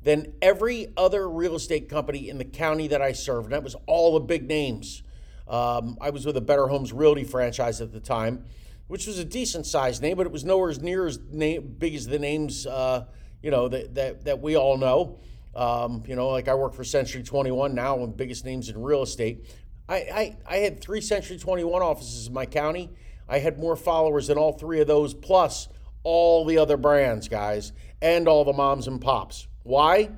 than 0.07 0.31
every 0.41 0.87
other 0.95 1.29
real 1.29 1.53
estate 1.53 1.89
company 1.89 2.29
in 2.29 2.37
the 2.37 2.45
county 2.45 2.87
that 2.87 3.01
I 3.01 3.11
served. 3.11 3.47
And 3.47 3.53
that 3.53 3.61
was 3.61 3.75
all 3.87 4.13
the 4.13 4.21
big 4.21 4.47
names. 4.47 5.03
Um, 5.49 5.97
I 5.99 6.11
was 6.11 6.25
with 6.25 6.37
a 6.37 6.41
Better 6.41 6.67
Homes 6.67 6.93
Realty 6.93 7.25
franchise 7.25 7.81
at 7.81 7.91
the 7.91 7.99
time, 7.99 8.45
which 8.87 9.05
was 9.05 9.19
a 9.19 9.25
decent 9.25 9.65
sized 9.65 10.01
name, 10.01 10.15
but 10.15 10.25
it 10.25 10.31
was 10.31 10.45
nowhere 10.45 10.73
near 10.79 11.07
as 11.07 11.17
big 11.17 11.93
as 11.93 12.07
the 12.07 12.19
names, 12.19 12.65
uh, 12.65 13.03
you 13.43 13.51
know, 13.51 13.67
that, 13.67 13.95
that, 13.95 14.23
that 14.23 14.39
we 14.39 14.55
all 14.55 14.77
know. 14.77 15.19
Um, 15.53 16.03
you 16.07 16.15
know, 16.15 16.29
like 16.29 16.47
I 16.47 16.53
work 16.53 16.73
for 16.73 16.85
Century 16.85 17.21
21 17.21 17.75
now, 17.75 17.95
one 17.95 18.03
of 18.03 18.09
the 18.11 18.15
biggest 18.15 18.45
names 18.45 18.69
in 18.69 18.81
real 18.81 19.01
estate. 19.01 19.45
I, 19.89 19.95
I, 19.95 20.37
I 20.47 20.55
had 20.59 20.79
three 20.79 21.01
Century 21.01 21.37
21 21.37 21.81
offices 21.81 22.27
in 22.27 22.33
my 22.33 22.45
county. 22.45 22.91
I 23.27 23.39
had 23.39 23.59
more 23.59 23.75
followers 23.75 24.27
than 24.27 24.37
all 24.37 24.53
three 24.53 24.79
of 24.79 24.87
those, 24.87 25.13
plus 25.13 25.67
all 26.03 26.45
the 26.45 26.59
other 26.59 26.77
brands, 26.77 27.27
guys, 27.27 27.73
and 28.01 28.29
all 28.29 28.45
the 28.45 28.53
moms 28.53 28.87
and 28.87 29.01
pops. 29.01 29.49
Why? 29.67 30.11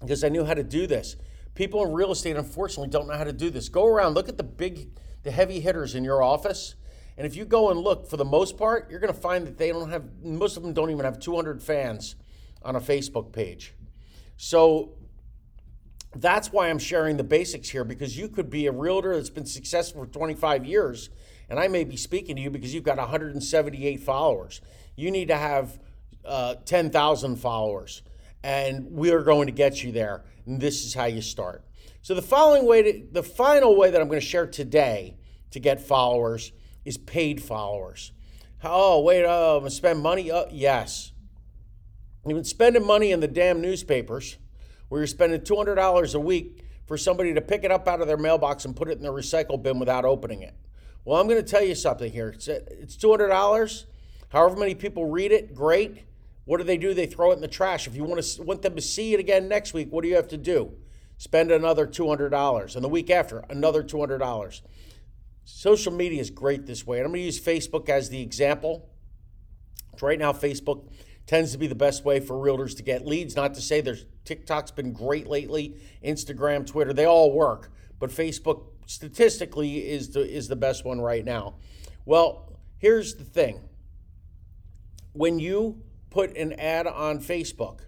Because 0.00 0.22
I 0.22 0.28
knew 0.28 0.44
how 0.44 0.54
to 0.54 0.62
do 0.62 0.86
this. 0.86 1.16
People 1.56 1.84
in 1.84 1.92
real 1.92 2.12
estate, 2.12 2.36
unfortunately, 2.36 2.90
don't 2.90 3.08
know 3.08 3.16
how 3.16 3.24
to 3.24 3.32
do 3.32 3.50
this. 3.50 3.68
Go 3.68 3.86
around, 3.86 4.14
look 4.14 4.28
at 4.28 4.36
the 4.36 4.44
big, 4.44 4.90
the 5.24 5.32
heavy 5.32 5.58
hitters 5.58 5.96
in 5.96 6.04
your 6.04 6.22
office. 6.22 6.76
And 7.18 7.26
if 7.26 7.34
you 7.34 7.44
go 7.44 7.72
and 7.72 7.80
look, 7.80 8.08
for 8.08 8.16
the 8.16 8.24
most 8.24 8.56
part, 8.56 8.88
you're 8.88 9.00
going 9.00 9.12
to 9.12 9.20
find 9.20 9.48
that 9.48 9.58
they 9.58 9.70
don't 9.70 9.90
have, 9.90 10.04
most 10.22 10.56
of 10.56 10.62
them 10.62 10.72
don't 10.72 10.90
even 10.92 11.04
have 11.04 11.18
200 11.18 11.60
fans 11.60 12.14
on 12.62 12.76
a 12.76 12.80
Facebook 12.80 13.32
page. 13.32 13.74
So 14.36 14.94
that's 16.14 16.52
why 16.52 16.70
I'm 16.70 16.78
sharing 16.78 17.16
the 17.16 17.24
basics 17.24 17.68
here 17.68 17.82
because 17.82 18.16
you 18.16 18.28
could 18.28 18.48
be 18.48 18.68
a 18.68 18.72
realtor 18.72 19.16
that's 19.16 19.28
been 19.28 19.44
successful 19.44 20.04
for 20.04 20.10
25 20.10 20.64
years, 20.64 21.10
and 21.50 21.58
I 21.58 21.66
may 21.66 21.82
be 21.82 21.96
speaking 21.96 22.36
to 22.36 22.42
you 22.42 22.50
because 22.50 22.72
you've 22.72 22.84
got 22.84 22.98
178 22.98 23.98
followers. 23.98 24.60
You 24.94 25.10
need 25.10 25.28
to 25.28 25.36
have 25.36 25.80
uh, 26.24 26.54
10,000 26.64 27.36
followers 27.36 28.02
and 28.42 28.90
we 28.90 29.10
are 29.10 29.22
going 29.22 29.46
to 29.46 29.52
get 29.52 29.82
you 29.82 29.92
there. 29.92 30.24
And 30.46 30.60
this 30.60 30.84
is 30.84 30.94
how 30.94 31.04
you 31.04 31.22
start. 31.22 31.64
So 32.00 32.14
the 32.14 32.22
following 32.22 32.66
way, 32.66 32.82
to, 32.82 33.06
the 33.12 33.22
final 33.22 33.76
way 33.76 33.90
that 33.90 34.00
I'm 34.00 34.08
going 34.08 34.20
to 34.20 34.26
share 34.26 34.46
today 34.46 35.16
to 35.50 35.60
get 35.60 35.80
followers 35.80 36.52
is 36.84 36.98
paid 36.98 37.42
followers. 37.42 38.12
Oh 38.64 39.00
wait, 39.00 39.24
oh, 39.24 39.56
I'm 39.56 39.62
gonna 39.62 39.70
spend 39.70 40.00
money. 40.00 40.30
Oh, 40.30 40.46
yes, 40.50 41.10
you've 42.24 42.36
been 42.36 42.44
spending 42.44 42.86
money 42.86 43.10
in 43.10 43.18
the 43.18 43.26
damn 43.26 43.60
newspapers, 43.60 44.36
where 44.88 45.00
you're 45.00 45.08
spending 45.08 45.42
two 45.42 45.56
hundred 45.56 45.74
dollars 45.74 46.14
a 46.14 46.20
week 46.20 46.64
for 46.86 46.96
somebody 46.96 47.34
to 47.34 47.40
pick 47.40 47.64
it 47.64 47.72
up 47.72 47.88
out 47.88 48.00
of 48.00 48.06
their 48.06 48.16
mailbox 48.16 48.64
and 48.64 48.76
put 48.76 48.88
it 48.88 48.98
in 48.98 49.02
the 49.02 49.12
recycle 49.12 49.60
bin 49.60 49.80
without 49.80 50.04
opening 50.04 50.42
it. 50.42 50.54
Well, 51.04 51.20
I'm 51.20 51.26
going 51.26 51.42
to 51.42 51.48
tell 51.48 51.64
you 51.64 51.74
something 51.74 52.12
here. 52.12 52.34
It's, 52.36 52.96
two 52.96 53.10
hundred 53.10 53.28
dollars. 53.28 53.86
However 54.28 54.56
many 54.56 54.76
people 54.76 55.06
read 55.06 55.32
it, 55.32 55.56
great. 55.56 56.04
What 56.44 56.58
do 56.58 56.64
they 56.64 56.76
do? 56.76 56.92
They 56.92 57.06
throw 57.06 57.30
it 57.30 57.34
in 57.36 57.40
the 57.40 57.48
trash. 57.48 57.86
If 57.86 57.94
you 57.94 58.04
want 58.04 58.22
to 58.22 58.42
want 58.42 58.62
them 58.62 58.74
to 58.74 58.82
see 58.82 59.14
it 59.14 59.20
again 59.20 59.48
next 59.48 59.74
week, 59.74 59.92
what 59.92 60.02
do 60.02 60.08
you 60.08 60.16
have 60.16 60.28
to 60.28 60.36
do? 60.36 60.72
Spend 61.18 61.52
another 61.52 61.86
$200. 61.86 62.74
And 62.74 62.84
the 62.84 62.88
week 62.88 63.10
after, 63.10 63.44
another 63.48 63.84
$200. 63.84 64.60
Social 65.44 65.92
media 65.92 66.20
is 66.20 66.30
great 66.30 66.66
this 66.66 66.86
way. 66.86 66.98
And 66.98 67.06
I'm 67.06 67.12
going 67.12 67.20
to 67.20 67.26
use 67.26 67.40
Facebook 67.40 67.88
as 67.88 68.08
the 68.08 68.20
example. 68.20 68.88
Right 70.00 70.18
now, 70.18 70.32
Facebook 70.32 70.88
tends 71.26 71.52
to 71.52 71.58
be 71.58 71.68
the 71.68 71.74
best 71.76 72.04
way 72.04 72.18
for 72.18 72.34
realtors 72.34 72.76
to 72.76 72.82
get 72.82 73.06
leads. 73.06 73.36
Not 73.36 73.54
to 73.54 73.60
say 73.60 73.80
there's 73.80 74.04
TikTok's 74.24 74.72
been 74.72 74.92
great 74.92 75.28
lately, 75.28 75.76
Instagram, 76.04 76.66
Twitter, 76.66 76.92
they 76.92 77.06
all 77.06 77.32
work. 77.32 77.70
But 77.98 78.10
Facebook 78.10 78.64
statistically 78.86 79.88
is 79.88 80.10
the, 80.10 80.28
is 80.28 80.48
the 80.48 80.56
best 80.56 80.84
one 80.84 81.00
right 81.00 81.24
now. 81.24 81.54
Well, 82.04 82.58
here's 82.78 83.14
the 83.14 83.24
thing. 83.24 83.60
When 85.12 85.38
you 85.38 85.82
put 86.12 86.36
an 86.36 86.52
ad 86.54 86.86
on 86.86 87.18
Facebook 87.18 87.80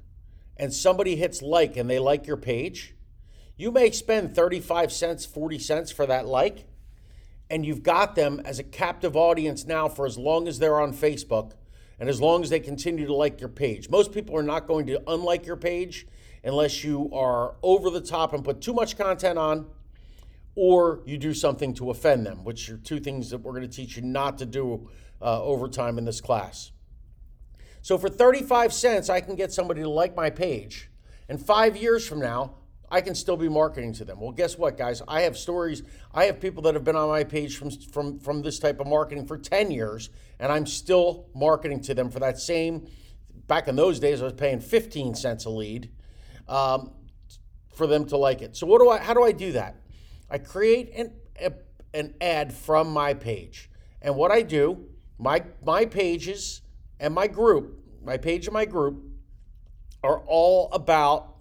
and 0.57 0.73
somebody 0.73 1.17
hits 1.17 1.43
like 1.43 1.77
and 1.77 1.89
they 1.91 1.99
like 1.99 2.27
your 2.27 2.37
page, 2.37 2.95
you 3.57 3.71
may 3.71 3.91
spend 3.91 4.35
35 4.35 4.91
cents, 4.93 5.27
40 5.27 5.59
cents 5.59 5.91
for 5.93 6.07
that 6.07 6.27
like, 6.27 6.67
and 7.51 7.65
you've 7.67 7.83
got 7.83 8.15
them 8.15 8.41
as 8.45 8.59
a 8.59 8.65
captive 8.65 9.15
audience 9.15 9.67
now 9.67 9.89
for 9.89 10.07
as 10.07 10.17
long 10.17 10.49
as 10.49 10.59
they're 10.59 10.81
on 10.81 10.93
Facebook 10.93 11.53
and 12.01 12.09
as 12.09 12.21
long 12.21 12.43
as 12.43 12.51
they 12.51 12.59
continue 12.59 13.07
to 13.07 13.15
like 13.15 13.41
your 13.41 13.51
page. 13.51 13.89
Most 13.91 14.13
people 14.13 14.37
are 14.37 14.43
not 14.43 14.67
going 14.67 14.87
to 14.87 15.03
unlike 15.07 15.47
your 15.47 15.57
page 15.57 16.07
unless 16.43 16.83
you 16.83 17.11
are 17.13 17.57
over 17.63 17.91
the 17.91 18.01
top 18.01 18.33
and 18.33 18.43
put 18.43 18.61
too 18.61 18.73
much 18.73 18.97
content 18.97 19.39
on 19.39 19.67
or 20.57 21.01
you 21.05 21.19
do 21.19 21.35
something 21.35 21.75
to 21.75 21.91
offend 21.91 22.25
them, 22.25 22.45
which 22.45 22.71
are 22.71 22.79
two 22.79 23.01
things 23.01 23.31
that 23.31 23.39
we're 23.39 23.53
going 23.53 23.69
to 23.69 23.77
teach 23.77 23.97
you 23.97 24.03
not 24.03 24.39
to 24.39 24.47
do 24.47 24.89
uh, 25.21 25.43
over 25.43 25.69
time 25.69 25.99
in 25.99 26.05
this 26.05 26.21
class. 26.21 26.71
So 27.85 27.99
for 27.99 28.09
35 28.09 28.73
cents, 28.73 29.11
I 29.11 29.21
can 29.21 29.37
get 29.37 29.53
somebody 29.53 29.83
to 29.83 29.91
like 29.91 30.17
my 30.17 30.31
page. 30.31 30.89
And 31.29 31.39
five 31.39 31.77
years 31.77 32.09
from 32.09 32.19
now, 32.19 32.55
I 32.91 33.03
can 33.03 33.15
still 33.15 33.37
be 33.37 33.47
marketing 33.47 33.93
to 33.95 34.07
them. 34.07 34.21
Well, 34.21 34.33
guess 34.33 34.57
what, 34.57 34.79
guys? 34.79 35.03
I 35.07 35.21
have 35.21 35.37
stories. 35.37 35.83
I 36.15 36.25
have 36.25 36.41
people 36.41 36.63
that 36.63 36.73
have 36.73 36.83
been 36.83 36.97
on 36.97 37.11
my 37.11 37.25
page 37.25 37.59
from, 37.59 37.71
from, 37.71 38.19
from 38.21 38.41
this 38.41 38.59
type 38.59 38.81
of 38.81 38.87
marketing 38.87 39.27
for 39.27 39.37
10 39.37 39.71
years, 39.71 40.09
and 40.41 40.51
I'm 40.51 40.65
still 40.65 41.27
marketing 41.35 41.83
to 41.83 41.93
them 41.93 42.11
for 42.11 42.21
that 42.21 42.39
same. 42.39 42.87
Back 43.49 43.69
in 43.69 43.77
those 43.77 44.01
days, 44.01 44.23
I 44.23 44.25
was 44.25 44.33
paying 44.33 44.61
15 44.61 45.15
cents 45.15 45.45
a 45.45 45.51
lead 45.51 45.91
um, 46.49 46.91
for 47.75 47.87
them 47.87 48.07
to 48.07 48.17
like 48.17 48.41
it. 48.41 48.57
So, 48.57 48.67
what 48.67 48.81
do 48.81 48.89
I? 48.89 48.97
How 48.97 49.13
do 49.13 49.25
I 49.25 49.33
do 49.33 49.53
that? 49.53 49.77
I 50.31 50.39
create 50.39 50.91
an, 50.95 51.13
a, 51.39 51.53
an 51.93 52.15
ad 52.23 52.51
from 52.55 52.91
my 52.91 53.13
page, 53.13 53.69
and 54.01 54.17
what 54.17 54.31
I 54.31 54.41
do, 54.41 54.87
my 55.19 55.45
my 55.63 55.85
pages 55.85 56.63
and 57.01 57.15
my 57.15 57.27
group, 57.27 57.81
my 58.05 58.17
page 58.17 58.47
and 58.47 58.55
my 58.55 58.65
group, 58.65 59.03
are 60.03 60.21
all 60.27 60.71
about 60.73 61.35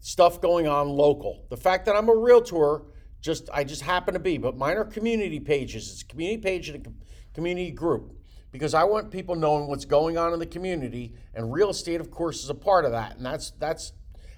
stuff 0.00 0.40
going 0.40 0.66
on 0.66 0.88
local. 0.88 1.44
The 1.50 1.56
fact 1.56 1.86
that 1.86 1.96
I'm 1.96 2.08
a 2.08 2.14
realtor, 2.14 2.82
just 3.20 3.48
I 3.52 3.64
just 3.64 3.82
happen 3.82 4.14
to 4.14 4.20
be, 4.20 4.38
but 4.38 4.56
mine 4.56 4.76
are 4.76 4.84
community 4.84 5.40
pages. 5.40 5.90
It's 5.90 6.02
a 6.02 6.06
community 6.06 6.42
page 6.42 6.68
and 6.68 6.86
a 6.86 6.90
community 7.34 7.70
group 7.70 8.16
because 8.52 8.74
I 8.74 8.84
want 8.84 9.10
people 9.10 9.34
knowing 9.34 9.66
what's 9.66 9.84
going 9.84 10.16
on 10.16 10.32
in 10.32 10.38
the 10.38 10.46
community, 10.46 11.14
and 11.34 11.52
real 11.52 11.70
estate, 11.70 12.00
of 12.00 12.10
course, 12.10 12.44
is 12.44 12.50
a 12.50 12.54
part 12.54 12.84
of 12.84 12.92
that. 12.92 13.16
And 13.16 13.26
that's 13.26 13.50
that's 13.52 13.92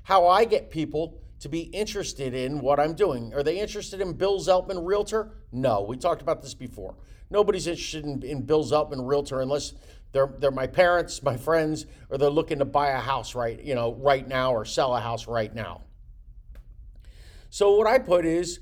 how 0.04 0.26
I 0.26 0.44
get 0.44 0.70
people 0.70 1.20
to 1.40 1.48
be 1.48 1.62
interested 1.62 2.32
in 2.32 2.60
what 2.60 2.80
I'm 2.80 2.94
doing. 2.94 3.34
Are 3.34 3.42
they 3.42 3.60
interested 3.60 4.00
in 4.00 4.14
Bill 4.14 4.38
Zeltman 4.38 4.86
Realtor? 4.86 5.32
No, 5.52 5.82
we 5.82 5.96
talked 5.96 6.22
about 6.22 6.40
this 6.40 6.54
before. 6.54 6.96
Nobody's 7.28 7.66
interested 7.66 8.04
in, 8.04 8.22
in 8.22 8.42
Bill 8.42 8.64
Zeltman 8.64 9.06
Realtor 9.06 9.40
unless 9.40 9.74
they're, 10.16 10.32
they're 10.38 10.50
my 10.50 10.66
parents, 10.66 11.22
my 11.22 11.36
friends, 11.36 11.84
or 12.08 12.16
they're 12.16 12.30
looking 12.30 12.60
to 12.60 12.64
buy 12.64 12.88
a 12.88 12.98
house 12.98 13.34
right, 13.34 13.62
you 13.62 13.74
know, 13.74 13.92
right 13.96 14.26
now 14.26 14.50
or 14.50 14.64
sell 14.64 14.96
a 14.96 15.00
house 15.00 15.28
right 15.28 15.54
now. 15.54 15.82
So 17.50 17.76
what 17.76 17.86
I 17.86 17.98
put 17.98 18.24
is 18.24 18.60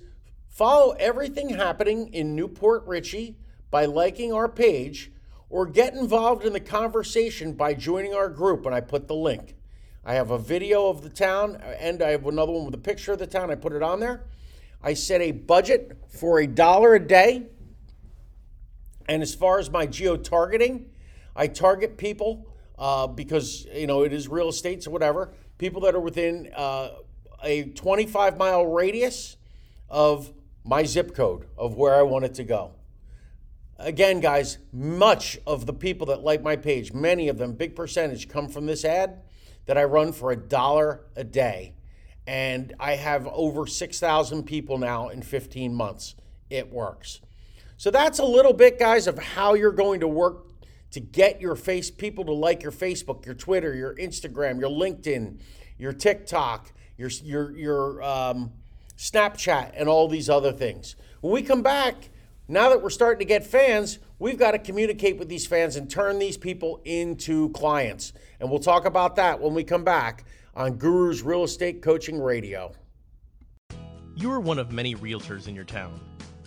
follow 0.49 0.97
everything 0.99 1.51
happening 1.51 2.13
in 2.13 2.35
New 2.35 2.49
Port 2.49 2.85
Richey 2.87 3.39
by 3.71 3.85
liking 3.85 4.33
our 4.33 4.49
page 4.49 5.13
or 5.49 5.65
get 5.65 5.95
involved 5.95 6.45
in 6.45 6.53
the 6.53 6.59
conversation 6.59 7.53
by 7.53 7.73
joining 7.73 8.15
our 8.15 8.29
group 8.29 8.67
and 8.67 8.75
I 8.75 8.81
put 8.81 9.07
the 9.07 9.15
link. 9.15 9.55
I 10.05 10.15
have 10.15 10.33
a 10.33 10.39
video 10.39 10.89
of 10.89 11.03
the 11.03 11.09
town 11.09 11.55
uh, 11.63 11.77
and 11.79 12.03
I 12.03 12.11
have 12.11 12.27
another 12.27 12.51
one 12.51 12.65
with 12.65 12.75
a 12.75 12.79
picture 12.79 13.13
of 13.13 13.21
the 13.21 13.29
town. 13.29 13.53
I 13.53 13.55
put 13.55 13.73
it 13.73 13.83
on 13.83 14.01
there. 14.01 14.25
I 14.83 14.95
set 14.95 15.21
a 15.21 15.31
budget 15.31 15.99
for 16.09 16.41
a 16.41 16.49
dollar 16.49 16.95
a 16.95 17.07
day. 17.07 17.47
And 19.07 19.23
as 19.23 19.37
far 19.37 19.61
as 19.61 19.71
my 19.71 19.87
geo 19.87 20.17
targeting, 20.17 20.91
I 21.37 21.47
target 21.47 21.97
people 21.97 22.47
uh, 22.79 23.07
because 23.07 23.67
you 23.73 23.87
know 23.87 24.03
it 24.03 24.13
is 24.13 24.29
real 24.29 24.49
estate, 24.49 24.83
so 24.83 24.91
whatever. 24.91 25.33
People 25.59 25.83
that 25.83 25.95
are 25.95 26.01
within 26.01 26.51
uh, 26.55 26.91
a 27.43 27.65
25 27.65 28.37
mile 28.37 28.67
radius 28.67 29.37
of 29.89 30.33
my 30.65 30.85
zip 30.85 31.15
code 31.15 31.47
of 31.57 31.77
where 31.77 31.95
I 31.95 32.03
want 32.03 32.25
it 32.25 32.35
to 32.35 32.45
go. 32.45 32.73
Again, 33.79 34.21
guys, 34.21 34.59
much 34.73 35.39
of 35.47 35.67
the 35.67 35.73
people 35.73 36.07
that 36.07 36.23
like 36.23 36.43
my 36.43 36.57
page, 36.57 36.93
many 36.93 37.29
of 37.29 37.39
them, 37.39 37.53
big 37.53 37.77
percentage, 37.77 38.29
come 38.29 38.49
from 38.49 38.67
this 38.67 38.85
ad 38.85 39.23
that 39.67 39.77
I 39.77 39.85
run 39.85 40.13
for 40.13 40.31
a 40.31 40.37
dollar 40.37 41.01
a 41.17 41.25
day. 41.25 41.75
And 42.27 42.73
I 42.81 42.93
have 42.93 43.27
over 43.27 43.67
6,000 43.67 44.45
people 44.45 44.79
now 44.79 45.09
in 45.09 45.23
15 45.23 45.75
months. 45.75 46.15
It 46.49 46.73
works. 46.73 47.21
So 47.77 47.91
that's 47.91 48.19
a 48.19 48.25
little 48.25 48.53
bit, 48.53 48.79
guys, 48.79 49.07
of 49.07 49.19
how 49.19 49.55
you're 49.55 49.73
going 49.73 50.01
to 50.01 50.09
work 50.09 50.54
to 50.95 51.01
get 51.01 51.41
your 51.41 51.57
face 51.57 51.91
people 51.91 52.25
to 52.25 52.33
like 52.33 52.63
your 52.63 52.71
Facebook, 52.71 53.27
your 53.27 53.35
Twitter, 53.35 53.75
your 53.75 53.97
Instagram, 53.97 54.61
your 54.61 54.71
LinkedIn, 54.71 55.41
your 55.77 55.93
TikTok, 55.93 56.73
your 56.97 57.11
your 57.25 57.51
your 57.57 58.03
um, 58.03 58.53
Snapchat, 58.97 59.73
and 59.75 59.89
all 59.89 60.07
these 60.07 60.31
other 60.31 60.53
things. 60.53 60.95
When 61.21 61.33
we 61.33 61.43
come 61.43 61.63
back, 61.63 62.11
now 62.47 62.69
that 62.69 62.81
we're 62.81 62.91
starting 62.91 63.19
to 63.19 63.25
get 63.25 63.45
fans, 63.45 63.99
we've 64.21 64.39
got 64.39 64.53
to 64.53 64.59
communicate 64.59 65.19
with 65.19 65.29
these 65.29 65.49
fans 65.49 65.75
and 65.75 65.91
turn 65.91 66.21
these 66.21 66.37
people 66.37 66.81
into 66.85 67.49
clients. 67.51 68.13
And 68.39 68.49
we'll 68.49 68.61
talk 68.61 68.85
about 68.85 69.17
that 69.17 69.41
when 69.41 69.53
we 69.53 69.65
come 69.65 69.83
back 69.83 70.25
on 70.55 70.75
Guru's 70.79 71.23
Real 71.23 71.43
Estate 71.43 71.83
Coaching 71.83 72.21
Radio. 72.21 72.73
You 74.15 74.31
are 74.31 74.39
one 74.39 74.61
of 74.61 74.71
many 74.71 74.95
realtors 74.95 75.49
in 75.49 75.57
your 75.57 75.65
town. 75.65 76.01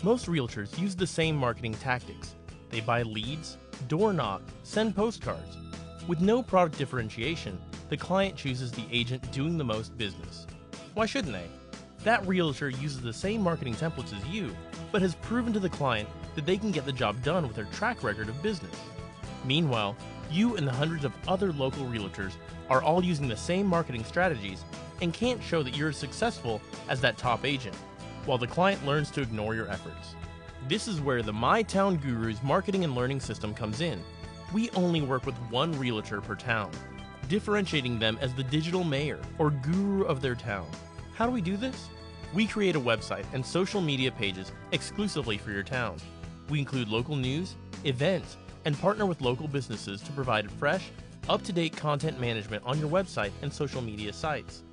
Most 0.03 0.27
realtors 0.27 0.79
use 0.79 0.95
the 0.95 1.07
same 1.07 1.35
marketing 1.35 1.73
tactics. 1.73 2.35
They 2.69 2.79
buy 2.79 3.01
leads, 3.01 3.57
door 3.87 4.13
knock, 4.13 4.41
send 4.63 4.95
postcards. 4.95 5.57
With 6.07 6.21
no 6.21 6.41
product 6.41 6.77
differentiation, 6.77 7.59
the 7.89 7.97
client 7.97 8.35
chooses 8.35 8.71
the 8.71 8.85
agent 8.91 9.31
doing 9.31 9.57
the 9.57 9.63
most 9.63 9.97
business. 9.97 10.47
Why 10.93 11.05
shouldn't 11.05 11.33
they? 11.33 11.47
That 12.03 12.25
realtor 12.27 12.69
uses 12.69 13.01
the 13.01 13.13
same 13.13 13.41
marketing 13.41 13.75
templates 13.75 14.17
as 14.17 14.25
you, 14.27 14.55
but 14.91 15.01
has 15.01 15.15
proven 15.15 15.53
to 15.53 15.59
the 15.59 15.69
client 15.69 16.07
that 16.35 16.45
they 16.45 16.57
can 16.57 16.71
get 16.71 16.85
the 16.85 16.91
job 16.91 17.21
done 17.23 17.47
with 17.47 17.55
their 17.55 17.65
track 17.65 18.03
record 18.03 18.29
of 18.29 18.41
business. 18.41 18.75
Meanwhile, 19.45 19.95
you 20.31 20.55
and 20.55 20.67
the 20.67 20.73
hundreds 20.73 21.05
of 21.05 21.13
other 21.27 21.51
local 21.53 21.85
realtors 21.85 22.33
are 22.69 22.81
all 22.81 23.03
using 23.03 23.27
the 23.27 23.37
same 23.37 23.65
marketing 23.65 24.03
strategies 24.03 24.63
and 25.01 25.13
can't 25.13 25.41
show 25.41 25.63
that 25.63 25.75
you're 25.75 25.89
as 25.89 25.97
successful 25.97 26.61
as 26.89 26.99
that 27.01 27.17
top 27.17 27.45
agent 27.45 27.75
while 28.25 28.37
the 28.37 28.47
client 28.47 28.85
learns 28.85 29.09
to 29.11 29.21
ignore 29.21 29.55
your 29.55 29.69
efforts. 29.69 30.15
This 30.65 30.87
is 30.87 30.99
where 30.99 31.21
the 31.21 31.31
My 31.31 31.63
Town 31.63 31.97
Gurus 31.97 32.43
marketing 32.43 32.83
and 32.83 32.95
learning 32.95 33.21
system 33.21 33.53
comes 33.53 33.79
in. 33.79 34.03
We 34.51 34.69
only 34.71 35.01
work 35.01 35.25
with 35.25 35.35
one 35.49 35.71
realtor 35.79 36.19
per 36.19 36.35
town, 36.35 36.71
differentiating 37.29 37.99
them 37.99 38.17
as 38.21 38.33
the 38.33 38.43
digital 38.43 38.83
mayor 38.83 39.19
or 39.37 39.51
guru 39.51 40.03
of 40.03 40.21
their 40.21 40.35
town. 40.35 40.67
How 41.15 41.25
do 41.25 41.31
we 41.31 41.41
do 41.41 41.55
this? 41.55 41.89
We 42.33 42.47
create 42.47 42.75
a 42.75 42.81
website 42.81 43.25
and 43.33 43.45
social 43.45 43.79
media 43.79 44.11
pages 44.11 44.51
exclusively 44.73 45.37
for 45.37 45.51
your 45.51 45.63
town. 45.63 45.97
We 46.49 46.59
include 46.59 46.89
local 46.89 47.15
news, 47.15 47.55
events, 47.85 48.35
and 48.65 48.77
partner 48.77 49.05
with 49.05 49.21
local 49.21 49.47
businesses 49.47 50.01
to 50.01 50.11
provide 50.11 50.51
fresh, 50.51 50.89
up 51.29 51.43
to 51.43 51.53
date 51.53 51.77
content 51.77 52.19
management 52.19 52.63
on 52.65 52.79
your 52.79 52.89
website 52.89 53.31
and 53.41 53.51
social 53.51 53.81
media 53.81 54.11
sites. 54.11 54.63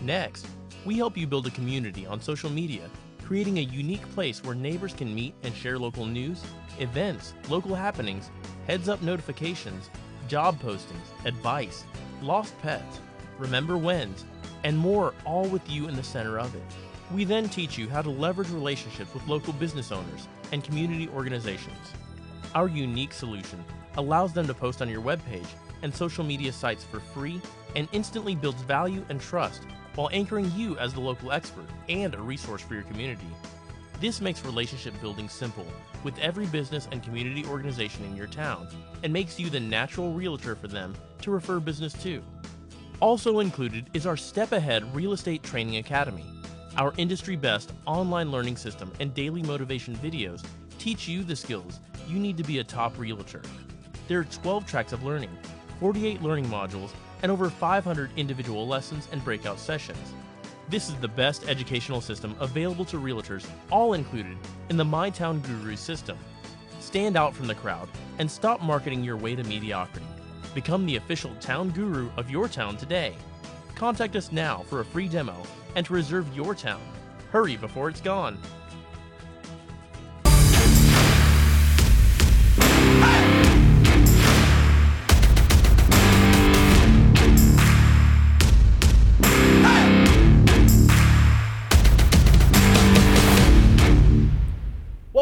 Next, 0.00 0.46
we 0.84 0.96
help 0.96 1.16
you 1.16 1.26
build 1.26 1.46
a 1.46 1.50
community 1.50 2.06
on 2.06 2.20
social 2.20 2.50
media, 2.50 2.88
creating 3.28 3.58
a 3.58 3.60
unique 3.60 4.10
place 4.14 4.42
where 4.42 4.54
neighbors 4.54 4.94
can 4.94 5.14
meet 5.14 5.34
and 5.42 5.54
share 5.54 5.78
local 5.78 6.06
news, 6.06 6.42
events, 6.78 7.34
local 7.50 7.74
happenings, 7.74 8.30
heads 8.66 8.88
up 8.88 9.02
notifications, 9.02 9.90
job 10.28 10.58
postings, 10.62 11.26
advice, 11.26 11.84
lost 12.22 12.58
pets, 12.62 13.00
remember 13.36 13.76
whens, 13.76 14.24
and 14.64 14.78
more, 14.78 15.12
all 15.26 15.44
with 15.44 15.68
you 15.68 15.88
in 15.88 15.94
the 15.94 16.02
center 16.02 16.38
of 16.38 16.54
it. 16.54 16.62
We 17.12 17.24
then 17.24 17.50
teach 17.50 17.76
you 17.76 17.86
how 17.86 18.00
to 18.00 18.08
leverage 18.08 18.48
relationships 18.48 19.12
with 19.12 19.28
local 19.28 19.52
business 19.52 19.92
owners 19.92 20.26
and 20.50 20.64
community 20.64 21.10
organizations. 21.14 21.92
Our 22.54 22.68
unique 22.68 23.12
solution 23.12 23.62
allows 23.98 24.32
them 24.32 24.46
to 24.46 24.54
post 24.54 24.80
on 24.80 24.88
your 24.88 25.02
webpage 25.02 25.48
and 25.82 25.94
social 25.94 26.24
media 26.24 26.50
sites 26.50 26.82
for 26.82 26.98
free 26.98 27.42
and 27.76 27.88
instantly 27.92 28.34
builds 28.34 28.62
value 28.62 29.04
and 29.10 29.20
trust 29.20 29.64
while 29.98 30.10
anchoring 30.12 30.48
you 30.54 30.78
as 30.78 30.94
the 30.94 31.00
local 31.00 31.32
expert 31.32 31.66
and 31.88 32.14
a 32.14 32.22
resource 32.22 32.62
for 32.62 32.74
your 32.74 32.84
community. 32.84 33.26
This 34.00 34.20
makes 34.20 34.44
relationship 34.44 34.94
building 35.00 35.28
simple 35.28 35.66
with 36.04 36.16
every 36.20 36.46
business 36.46 36.86
and 36.92 37.02
community 37.02 37.44
organization 37.46 38.04
in 38.04 38.14
your 38.14 38.28
town 38.28 38.68
and 39.02 39.12
makes 39.12 39.40
you 39.40 39.50
the 39.50 39.58
natural 39.58 40.12
realtor 40.12 40.54
for 40.54 40.68
them 40.68 40.94
to 41.22 41.32
refer 41.32 41.58
business 41.58 41.94
to. 41.94 42.22
Also 43.00 43.40
included 43.40 43.90
is 43.92 44.06
our 44.06 44.16
Step 44.16 44.52
Ahead 44.52 44.94
Real 44.94 45.14
Estate 45.14 45.42
Training 45.42 45.78
Academy. 45.78 46.24
Our 46.76 46.94
industry 46.96 47.34
best 47.34 47.72
online 47.84 48.30
learning 48.30 48.56
system 48.56 48.92
and 49.00 49.12
daily 49.14 49.42
motivation 49.42 49.96
videos 49.96 50.46
teach 50.78 51.08
you 51.08 51.24
the 51.24 51.34
skills 51.34 51.80
you 52.06 52.20
need 52.20 52.36
to 52.36 52.44
be 52.44 52.60
a 52.60 52.64
top 52.64 52.96
realtor. 53.00 53.42
There 54.06 54.20
are 54.20 54.24
12 54.24 54.64
tracks 54.64 54.92
of 54.92 55.02
learning, 55.02 55.36
48 55.80 56.22
learning 56.22 56.46
modules, 56.46 56.90
and 57.22 57.32
over 57.32 57.50
500 57.50 58.10
individual 58.16 58.66
lessons 58.66 59.08
and 59.12 59.24
breakout 59.24 59.58
sessions. 59.58 60.12
This 60.68 60.88
is 60.88 60.96
the 60.96 61.08
best 61.08 61.48
educational 61.48 62.00
system 62.00 62.36
available 62.40 62.84
to 62.86 62.98
realtors, 62.98 63.46
all 63.70 63.94
included 63.94 64.36
in 64.68 64.76
the 64.76 64.84
MyTown 64.84 65.42
Guru 65.42 65.76
system. 65.76 66.18
Stand 66.80 67.16
out 67.16 67.34
from 67.34 67.46
the 67.46 67.54
crowd 67.54 67.88
and 68.18 68.30
stop 68.30 68.60
marketing 68.62 69.02
your 69.02 69.16
way 69.16 69.34
to 69.34 69.44
mediocrity. 69.44 70.06
Become 70.54 70.86
the 70.86 70.96
official 70.96 71.34
town 71.40 71.70
guru 71.70 72.10
of 72.16 72.30
your 72.30 72.48
town 72.48 72.76
today. 72.76 73.14
Contact 73.74 74.16
us 74.16 74.32
now 74.32 74.64
for 74.66 74.80
a 74.80 74.84
free 74.84 75.08
demo 75.08 75.36
and 75.76 75.86
to 75.86 75.92
reserve 75.92 76.34
your 76.36 76.54
town. 76.54 76.80
Hurry 77.30 77.56
before 77.56 77.88
it's 77.88 78.00
gone. 78.00 78.38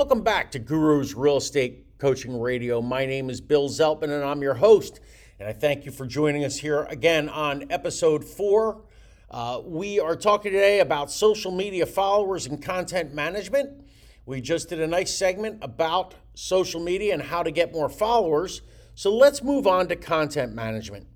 Welcome 0.07 0.23
back 0.23 0.53
to 0.53 0.61
Guru's 0.61 1.17
Real 1.17 1.39
Estate 1.39 1.99
Coaching 1.99 2.39
Radio. 2.39 2.81
My 2.81 3.07
name 3.07 3.29
is 3.29 3.41
Bill 3.41 3.69
Zeltman 3.69 4.05
and 4.05 4.23
I'm 4.23 4.41
your 4.41 4.55
host. 4.55 5.01
And 5.41 5.49
I 5.49 5.53
thank 5.53 5.85
you 5.85 5.91
for 5.91 6.07
joining 6.07 6.45
us 6.45 6.59
here 6.59 6.85
again 6.85 7.29
on 7.29 7.65
episode 7.71 8.25
four. 8.25 8.85
Uh, 9.29 9.63
we 9.65 9.99
are 9.99 10.15
talking 10.15 10.53
today 10.53 10.79
about 10.79 11.11
social 11.11 11.51
media 11.51 11.87
followers 11.87 12.47
and 12.47 12.63
content 12.63 13.15
management. 13.15 13.83
We 14.27 14.41
just 14.41 14.69
did 14.69 14.81
a 14.81 14.87
nice 14.87 15.13
segment 15.13 15.59
about 15.61 16.15
social 16.35 16.81
media 16.81 17.13
and 17.13 17.23
how 17.25 17.43
to 17.43 17.51
get 17.51 17.73
more 17.73 17.89
followers. 17.89 18.63
So 18.95 19.13
let's 19.13 19.43
move 19.43 19.67
on 19.67 19.89
to 19.89 19.97
content 19.97 20.55
management. 20.55 21.09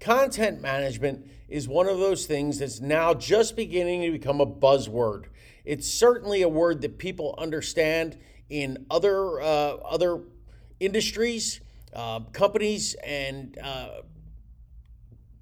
Content 0.00 0.60
management 0.60 1.28
is 1.48 1.68
one 1.68 1.86
of 1.86 2.00
those 2.00 2.26
things 2.26 2.58
that's 2.58 2.80
now 2.80 3.14
just 3.14 3.54
beginning 3.54 4.02
to 4.02 4.10
become 4.10 4.40
a 4.40 4.46
buzzword. 4.46 5.26
It's 5.64 5.86
certainly 5.86 6.42
a 6.42 6.48
word 6.48 6.80
that 6.80 6.98
people 6.98 7.36
understand 7.38 8.18
in 8.52 8.84
other 8.90 9.40
uh, 9.40 9.44
other 9.44 10.20
industries, 10.78 11.62
uh, 11.94 12.20
companies, 12.32 12.94
and 13.02 13.58
uh, 13.58 14.02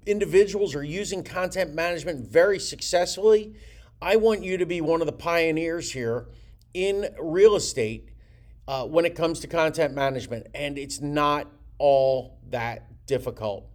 individuals 0.05 0.73
are 0.75 0.83
using 0.83 1.21
content 1.21 1.73
management 1.75 2.25
very 2.25 2.57
successfully. 2.57 3.53
I 4.01 4.15
want 4.15 4.43
you 4.43 4.57
to 4.57 4.65
be 4.65 4.79
one 4.79 5.01
of 5.01 5.07
the 5.07 5.13
pioneers 5.13 5.91
here 5.91 6.29
in 6.73 7.13
real 7.19 7.57
estate 7.57 8.11
uh, 8.67 8.85
when 8.85 9.03
it 9.03 9.13
comes 9.13 9.41
to 9.41 9.47
content 9.47 9.93
management, 9.93 10.47
and 10.55 10.77
it's 10.77 11.01
not 11.01 11.51
all 11.79 12.39
that 12.49 13.05
difficult. 13.07 13.67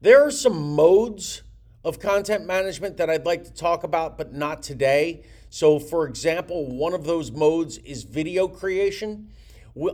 There 0.00 0.24
are 0.24 0.30
some 0.30 0.76
modes 0.76 1.42
of 1.84 1.98
content 1.98 2.46
management 2.46 2.98
that 2.98 3.10
I'd 3.10 3.26
like 3.26 3.42
to 3.44 3.52
talk 3.52 3.82
about, 3.82 4.16
but 4.16 4.32
not 4.32 4.62
today. 4.62 5.24
So, 5.52 5.78
for 5.78 6.06
example, 6.06 6.66
one 6.66 6.94
of 6.94 7.04
those 7.04 7.30
modes 7.30 7.76
is 7.76 8.04
video 8.04 8.48
creation. 8.48 9.28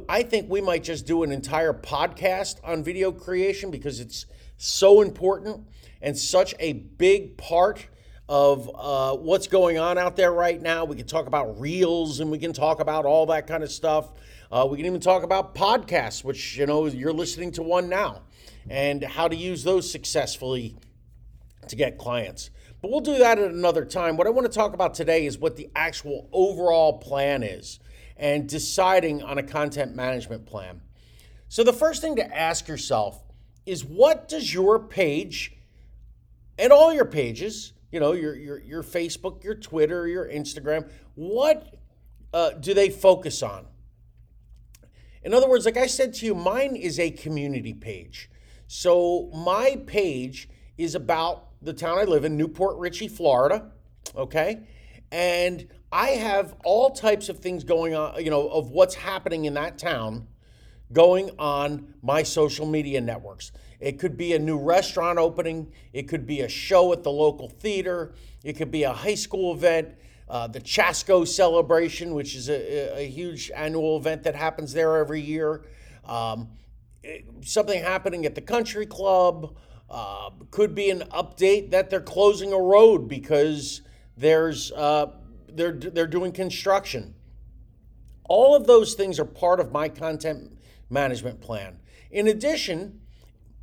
I 0.09 0.23
think 0.23 0.49
we 0.49 0.61
might 0.61 0.85
just 0.85 1.05
do 1.05 1.25
an 1.25 1.33
entire 1.33 1.73
podcast 1.73 2.61
on 2.63 2.85
video 2.85 3.11
creation 3.11 3.73
because 3.73 3.99
it's 3.99 4.27
so 4.57 5.03
important 5.03 5.67
and 6.01 6.17
such 6.17 6.55
a 6.61 6.75
big 6.75 7.37
part 7.37 7.89
of 8.29 8.71
uh, 8.73 9.17
what's 9.17 9.49
going 9.49 9.81
on 9.81 9.99
out 9.99 10.15
there 10.15 10.31
right 10.31 10.63
now. 10.63 10.85
We 10.85 10.95
can 10.95 11.09
talk 11.09 11.27
about 11.27 11.61
reels 11.61 12.21
and 12.21 12.31
we 12.31 12.39
can 12.39 12.53
talk 12.53 12.79
about 12.79 13.05
all 13.05 13.27
that 13.27 13.49
kind 13.49 13.65
of 13.65 13.73
stuff. 13.73 14.13
Uh, 14.53 14.65
we 14.71 14.77
can 14.77 14.87
even 14.87 15.01
talk 15.01 15.25
about 15.25 15.57
podcasts, 15.57 16.23
which 16.23 16.57
you 16.57 16.67
know 16.67 16.87
you're 16.87 17.13
listening 17.13 17.51
to 17.53 17.65
one 17.65 17.89
now, 17.89 18.23
and 18.71 19.03
how 19.03 19.27
to 19.27 19.35
use 19.35 19.65
those 19.65 19.91
successfully 19.91 20.77
to 21.67 21.75
get 21.75 21.99
clients. 21.99 22.51
But 22.81 22.91
we'll 22.91 23.01
do 23.01 23.19
that 23.19 23.39
at 23.39 23.51
another 23.51 23.85
time. 23.85 24.17
What 24.17 24.27
I 24.27 24.31
want 24.31 24.47
to 24.47 24.53
talk 24.53 24.75
about 24.75 24.95
today 24.95 25.27
is 25.27 25.39
what 25.39 25.57
the 25.57 25.69
actual 25.75 26.29
overall 26.33 26.99
plan 26.99 27.43
is 27.43 27.81
and 28.17 28.49
deciding 28.49 29.23
on 29.23 29.39
a 29.39 29.43
content 29.43 29.97
management 29.97 30.47
plan. 30.47 30.81
So, 31.49 31.65
the 31.65 31.73
first 31.73 32.03
thing 32.03 32.17
to 32.17 32.37
ask 32.37 32.69
yourself 32.69 33.23
is 33.67 33.85
what 33.85 34.29
does 34.29 34.53
your 34.53 34.79
page 34.79 35.57
and 36.59 36.73
all 36.73 36.93
your 36.93 37.05
pages 37.05 37.73
you 37.91 38.01
know, 38.01 38.13
your 38.13 38.35
your 38.35 38.61
your 38.61 38.83
Facebook, 38.83 39.43
your 39.45 39.55
Twitter, 39.55 40.07
your 40.07 40.27
Instagram. 40.27 40.91
What 41.15 41.75
uh, 42.33 42.51
do 42.51 42.75
they 42.75 42.91
focus 42.91 43.43
on? 43.43 43.67
In 45.23 45.35
other 45.35 45.49
words, 45.49 45.65
like 45.65 45.77
I 45.77 45.87
said 45.87 46.15
to 46.15 46.27
you, 46.27 46.35
mine 46.35 46.77
is 46.77 46.99
a 46.99 47.11
community 47.11 47.73
page. 47.73 48.31
So 48.67 49.31
my 49.35 49.81
page 49.87 50.49
is 50.77 50.95
about 50.95 51.48
the 51.63 51.73
town 51.73 51.99
I 51.99 52.05
live 52.05 52.25
in, 52.25 52.37
New 52.37 52.49
Port 52.49 52.77
Richey, 52.79 53.09
Florida. 53.09 53.71
Okay. 54.17 54.61
And 55.11 55.69
I 55.91 56.11
have 56.11 56.55
all 56.65 56.91
types 56.91 57.29
of 57.29 57.39
things 57.39 57.65
going 57.65 57.95
on, 57.95 58.23
you 58.23 58.31
know, 58.31 58.49
of 58.49 58.71
what's 58.71 58.95
happening 58.95 59.47
in 59.47 59.55
that 59.55 59.79
town 59.79 60.27
going 60.93 61.31
on 61.39 61.95
my 62.03 62.23
social 62.23 62.67
media 62.67 63.01
networks. 63.01 63.53
It 63.81 63.99
could 63.99 64.17
be 64.17 64.33
a 64.35 64.39
new 64.39 64.59
restaurant 64.59 65.19
opening, 65.19 65.73
it 65.93 66.09
could 66.09 66.27
be 66.27 66.41
a 66.41 66.49
show 66.49 66.93
at 66.93 67.03
the 67.03 67.11
local 67.11 67.49
theater, 67.49 68.15
it 68.43 68.55
could 68.55 68.71
be 68.71 68.83
a 68.83 68.93
high 68.93 69.15
school 69.15 69.55
event, 69.55 69.91
uh, 70.29 70.47
the 70.47 70.61
Chasco 70.61 71.27
celebration, 71.27 72.15
which 72.15 72.35
is 72.35 72.49
a, 72.49 72.99
a, 72.99 73.09
huge 73.09 73.51
annual 73.55 73.97
event 73.97 74.25
that 74.25 74.35
happens 74.35 74.73
there 74.73 74.97
every 74.97 75.21
year. 75.21 75.65
Um, 76.05 76.49
something 77.43 77.83
happening 77.83 78.27
at 78.27 78.35
the 78.35 78.41
country 78.43 78.85
club. 78.85 79.57
Uh, 79.91 80.31
could 80.51 80.75
be 80.75 80.91
an 80.91 81.01
update 81.13 81.71
that 81.71 81.89
they're 81.89 82.01
closing 82.01 82.53
a 82.53 82.59
road 82.59 83.09
because 83.09 83.81
there's 84.17 84.71
uh, 84.73 85.07
they're 85.49 85.73
they're 85.73 86.07
doing 86.07 86.33
construction. 86.33 87.15
All 88.29 88.55
of 88.55 88.67
those 88.67 88.95
things 88.95 89.19
are 89.19 89.25
part 89.25 89.61
of 89.61 89.73
my 89.73 89.89
content 89.89 90.59
management 90.91 91.41
plan. 91.41 91.79
In 92.11 92.27
addition, 92.27 93.01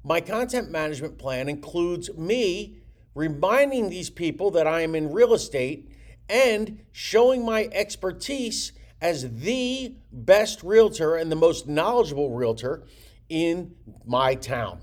my 0.04 0.22
content 0.22 0.72
management 0.72 1.18
plan 1.18 1.50
includes 1.50 2.16
me 2.16 2.78
reminding 3.14 3.90
these 3.90 4.10
people 4.10 4.52
that 4.52 4.68
I 4.68 4.82
am 4.82 4.94
in 4.96 5.12
real 5.12 5.34
estate 5.34 5.92
and 6.30 6.80
showing 6.92 7.46
my 7.46 7.70
expertise 7.72 8.72
as 9.02 9.40
the 9.42 9.96
best 10.12 10.64
realtor 10.64 11.16
and 11.16 11.32
the 11.32 11.36
most 11.36 11.68
knowledgeable 11.68 12.32
realtor 12.32 12.84
in 13.30 13.76
my 14.06 14.36
town. 14.36 14.80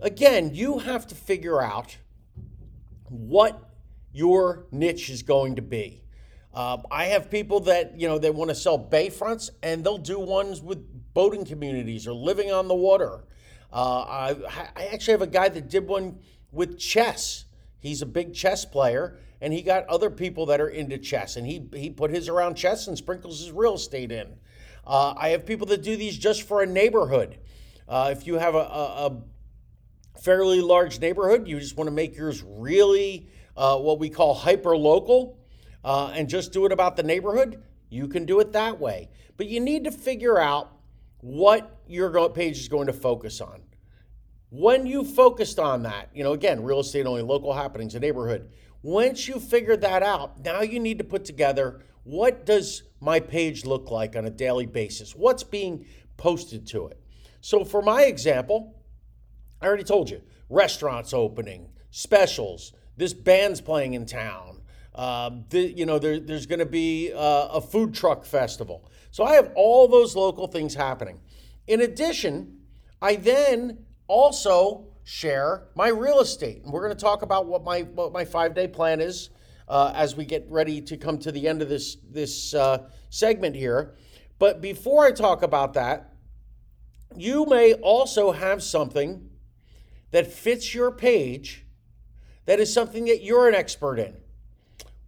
Again, 0.00 0.54
you 0.54 0.80
have 0.80 1.06
to 1.08 1.14
figure 1.14 1.62
out 1.62 1.96
what 3.08 3.70
your 4.12 4.66
niche 4.70 5.10
is 5.10 5.22
going 5.22 5.56
to 5.56 5.62
be. 5.62 6.02
Uh, 6.52 6.78
I 6.90 7.06
have 7.06 7.30
people 7.30 7.60
that 7.60 7.98
you 7.98 8.06
know 8.08 8.18
they 8.18 8.30
want 8.30 8.50
to 8.50 8.54
sell 8.54 8.78
bayfronts, 8.78 9.50
and 9.62 9.84
they'll 9.84 9.98
do 9.98 10.20
ones 10.20 10.62
with 10.62 11.12
boating 11.12 11.44
communities 11.44 12.06
or 12.06 12.12
living 12.12 12.52
on 12.52 12.68
the 12.68 12.74
water. 12.74 13.24
Uh, 13.72 14.02
I, 14.02 14.36
I 14.76 14.86
actually 14.86 15.12
have 15.12 15.22
a 15.22 15.26
guy 15.26 15.48
that 15.48 15.68
did 15.68 15.88
one 15.88 16.20
with 16.52 16.78
chess. 16.78 17.46
He's 17.80 18.02
a 18.02 18.06
big 18.06 18.32
chess 18.32 18.64
player, 18.64 19.18
and 19.40 19.52
he 19.52 19.62
got 19.62 19.84
other 19.88 20.10
people 20.10 20.46
that 20.46 20.60
are 20.60 20.68
into 20.68 20.96
chess, 20.96 21.36
and 21.36 21.44
he 21.44 21.68
he 21.74 21.90
put 21.90 22.12
his 22.12 22.28
around 22.28 22.54
chess 22.54 22.86
and 22.86 22.96
sprinkles 22.96 23.40
his 23.40 23.50
real 23.50 23.74
estate 23.74 24.12
in. 24.12 24.36
Uh, 24.86 25.14
I 25.16 25.30
have 25.30 25.44
people 25.46 25.66
that 25.68 25.82
do 25.82 25.96
these 25.96 26.16
just 26.16 26.42
for 26.42 26.62
a 26.62 26.66
neighborhood. 26.66 27.38
Uh, 27.88 28.10
if 28.12 28.26
you 28.26 28.34
have 28.34 28.54
a, 28.54 28.58
a, 28.58 29.06
a, 29.06 29.22
fairly 30.20 30.60
large 30.60 31.00
neighborhood, 31.00 31.48
you 31.48 31.58
just 31.58 31.76
want 31.76 31.88
to 31.88 31.94
make 31.94 32.16
yours 32.16 32.42
really 32.46 33.28
uh, 33.56 33.78
what 33.78 33.98
we 33.98 34.08
call 34.08 34.34
hyper 34.34 34.76
local, 34.76 35.38
uh, 35.84 36.12
and 36.14 36.28
just 36.28 36.52
do 36.52 36.66
it 36.66 36.72
about 36.72 36.96
the 36.96 37.02
neighborhood. 37.02 37.62
You 37.88 38.08
can 38.08 38.24
do 38.24 38.40
it 38.40 38.52
that 38.52 38.80
way, 38.80 39.08
but 39.36 39.46
you 39.46 39.60
need 39.60 39.84
to 39.84 39.90
figure 39.90 40.38
out 40.38 40.72
what 41.20 41.80
your 41.86 42.28
page 42.30 42.58
is 42.58 42.68
going 42.68 42.86
to 42.86 42.92
focus 42.92 43.40
on. 43.40 43.62
When 44.50 44.86
you 44.86 45.04
focused 45.04 45.58
on 45.58 45.82
that, 45.82 46.10
you 46.14 46.22
know, 46.22 46.32
again, 46.32 46.62
real 46.62 46.80
estate 46.80 47.06
only, 47.06 47.22
local 47.22 47.52
happenings, 47.52 47.94
a 47.94 48.00
neighborhood. 48.00 48.50
Once 48.82 49.26
you 49.26 49.40
figured 49.40 49.80
that 49.80 50.02
out, 50.02 50.44
now 50.44 50.60
you 50.60 50.78
need 50.78 50.98
to 50.98 51.04
put 51.04 51.24
together 51.24 51.80
what 52.04 52.44
does 52.44 52.82
my 53.00 53.18
page 53.18 53.64
look 53.64 53.90
like 53.90 54.14
on 54.14 54.26
a 54.26 54.30
daily 54.30 54.66
basis? 54.66 55.16
What's 55.16 55.42
being 55.42 55.86
posted 56.16 56.66
to 56.68 56.86
it? 56.88 57.00
So 57.40 57.64
for 57.64 57.82
my 57.82 58.04
example, 58.04 58.76
I 59.64 59.66
already 59.66 59.84
told 59.84 60.10
you, 60.10 60.20
restaurants 60.50 61.14
opening, 61.14 61.70
specials, 61.90 62.74
this 62.98 63.14
band's 63.14 63.62
playing 63.62 63.94
in 63.94 64.04
town. 64.04 64.60
Uh, 64.94 65.30
the, 65.48 65.60
you 65.60 65.86
know, 65.86 65.98
there, 65.98 66.20
there's 66.20 66.44
going 66.44 66.58
to 66.58 66.66
be 66.66 67.12
uh, 67.14 67.48
a 67.48 67.62
food 67.62 67.94
truck 67.94 68.26
festival. 68.26 68.90
So 69.10 69.24
I 69.24 69.36
have 69.36 69.52
all 69.56 69.88
those 69.88 70.14
local 70.14 70.48
things 70.48 70.74
happening. 70.74 71.18
In 71.66 71.80
addition, 71.80 72.58
I 73.00 73.16
then 73.16 73.78
also 74.06 74.88
share 75.02 75.68
my 75.74 75.88
real 75.88 76.20
estate. 76.20 76.62
And 76.62 76.70
we're 76.70 76.84
going 76.84 76.94
to 76.94 77.02
talk 77.02 77.22
about 77.22 77.46
what 77.46 77.64
my 77.64 77.80
what 77.80 78.12
my 78.12 78.26
five 78.26 78.54
day 78.54 78.68
plan 78.68 79.00
is 79.00 79.30
uh, 79.66 79.92
as 79.94 80.14
we 80.14 80.26
get 80.26 80.46
ready 80.50 80.82
to 80.82 80.98
come 80.98 81.16
to 81.20 81.32
the 81.32 81.48
end 81.48 81.62
of 81.62 81.70
this 81.70 81.96
this 82.10 82.52
uh, 82.52 82.86
segment 83.08 83.56
here. 83.56 83.94
But 84.38 84.60
before 84.60 85.06
I 85.06 85.12
talk 85.12 85.42
about 85.42 85.72
that, 85.72 86.12
you 87.16 87.46
may 87.46 87.72
also 87.72 88.30
have 88.30 88.62
something 88.62 89.30
that 90.14 90.32
fits 90.32 90.74
your 90.74 90.90
page 90.90 91.64
that 92.46 92.60
is 92.60 92.72
something 92.72 93.06
that 93.06 93.22
you're 93.22 93.48
an 93.48 93.54
expert 93.54 93.98
in. 93.98 94.16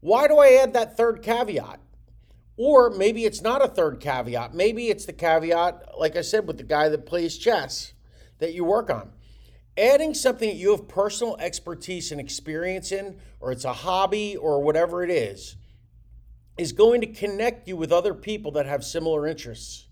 Why 0.01 0.27
do 0.29 0.39
I 0.39 0.59
add 0.63 0.73
that 0.75 0.97
third 0.97 1.23
caveat? 1.23 1.81
Or 2.57 2.91
maybe 2.91 3.25
it's 3.25 3.43
not 3.43 3.65
a 3.65 3.69
third 3.69 4.01
caveat. 4.01 4.55
Maybe 4.55 4.89
it's 4.89 5.07
the 5.07 5.13
caveat, 5.13 5.99
like 5.99 6.17
I 6.17 6.23
said, 6.23 6.47
with 6.47 6.57
the 6.57 6.65
guy 6.65 6.89
that 6.89 7.07
plays 7.07 7.39
chess 7.39 7.93
that 8.39 8.53
you 8.53 8.65
work 8.65 8.91
on 8.91 9.13
adding 9.79 10.15
something 10.15 10.49
that 10.49 10.57
you 10.57 10.71
have 10.71 10.89
personal 10.89 11.37
expertise 11.39 12.11
and 12.11 12.21
experience 12.21 12.93
in, 12.93 13.19
or 13.41 13.53
it's 13.53 13.65
a 13.65 13.73
hobby 13.73 14.37
or 14.37 14.63
whatever 14.63 15.05
it 15.05 15.11
is, 15.11 15.57
is 16.57 16.73
going 16.73 17.03
to 17.03 17.07
connect 17.07 17.69
you 17.69 17.77
with 17.77 17.93
other 17.93 18.15
people 18.15 18.53
that 18.53 18.67
have 18.67 18.83
similar 18.83 19.27
interests. 19.27 19.87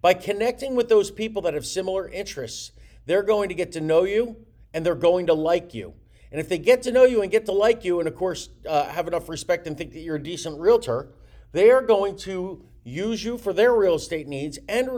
By 0.00 0.14
connecting 0.14 0.76
with 0.76 0.88
those 0.88 1.10
people 1.10 1.42
that 1.42 1.54
have 1.54 1.66
similar 1.66 2.08
interests, 2.08 2.70
they're 3.06 3.22
going 3.22 3.48
to 3.48 3.54
get 3.54 3.72
to 3.72 3.80
know 3.80 4.04
you 4.04 4.36
and 4.74 4.84
they're 4.84 4.94
going 4.94 5.26
to 5.26 5.34
like 5.34 5.72
you. 5.74 5.94
And 6.30 6.40
if 6.40 6.48
they 6.48 6.58
get 6.58 6.82
to 6.82 6.92
know 6.92 7.04
you 7.04 7.22
and 7.22 7.30
get 7.30 7.46
to 7.46 7.52
like 7.52 7.84
you, 7.84 8.00
and 8.00 8.08
of 8.08 8.14
course, 8.14 8.50
uh, 8.68 8.86
have 8.86 9.06
enough 9.06 9.28
respect 9.28 9.66
and 9.66 9.78
think 9.78 9.92
that 9.92 10.00
you're 10.00 10.16
a 10.16 10.22
decent 10.22 10.58
realtor, 10.60 11.08
they 11.52 11.70
are 11.70 11.82
going 11.82 12.16
to 12.18 12.64
use 12.84 13.24
you 13.24 13.38
for 13.38 13.52
their 13.52 13.74
real 13.74 13.94
estate 13.94 14.28
needs 14.28 14.58
and 14.68 14.88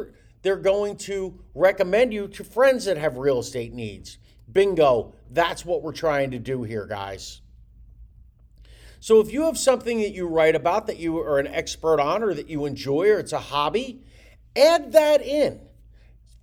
they're 0.43 0.57
going 0.57 0.97
to 0.97 1.39
recommend 1.55 2.13
you 2.13 2.29
to 2.29 2.45
friends 2.45 2.85
that 2.87 2.97
have 2.97 3.17
real 3.17 3.39
estate 3.39 3.73
needs. 3.73 4.19
Bingo. 4.51 5.15
That's 5.31 5.65
what 5.65 5.83
we're 5.83 5.93
trying 5.93 6.31
to 6.31 6.39
do 6.39 6.63
here, 6.63 6.87
guys. 6.87 7.43
So 9.01 9.21
if 9.21 9.33
you 9.33 9.43
have 9.43 9.59
something 9.59 10.01
that 10.01 10.13
you 10.13 10.27
write 10.27 10.57
about 10.57 10.87
that 10.87 10.97
you 10.97 11.19
are 11.19 11.39
an 11.39 11.47
expert 11.47 12.01
on 12.01 12.23
or 12.23 12.35
that 12.35 12.49
you 12.49 12.65
enjoy 12.65 13.11
or 13.11 13.19
it's 13.19 13.33
a 13.33 13.39
hobby, 13.39 14.03
add 14.57 14.93
that 14.93 15.23
in. 15.23 15.61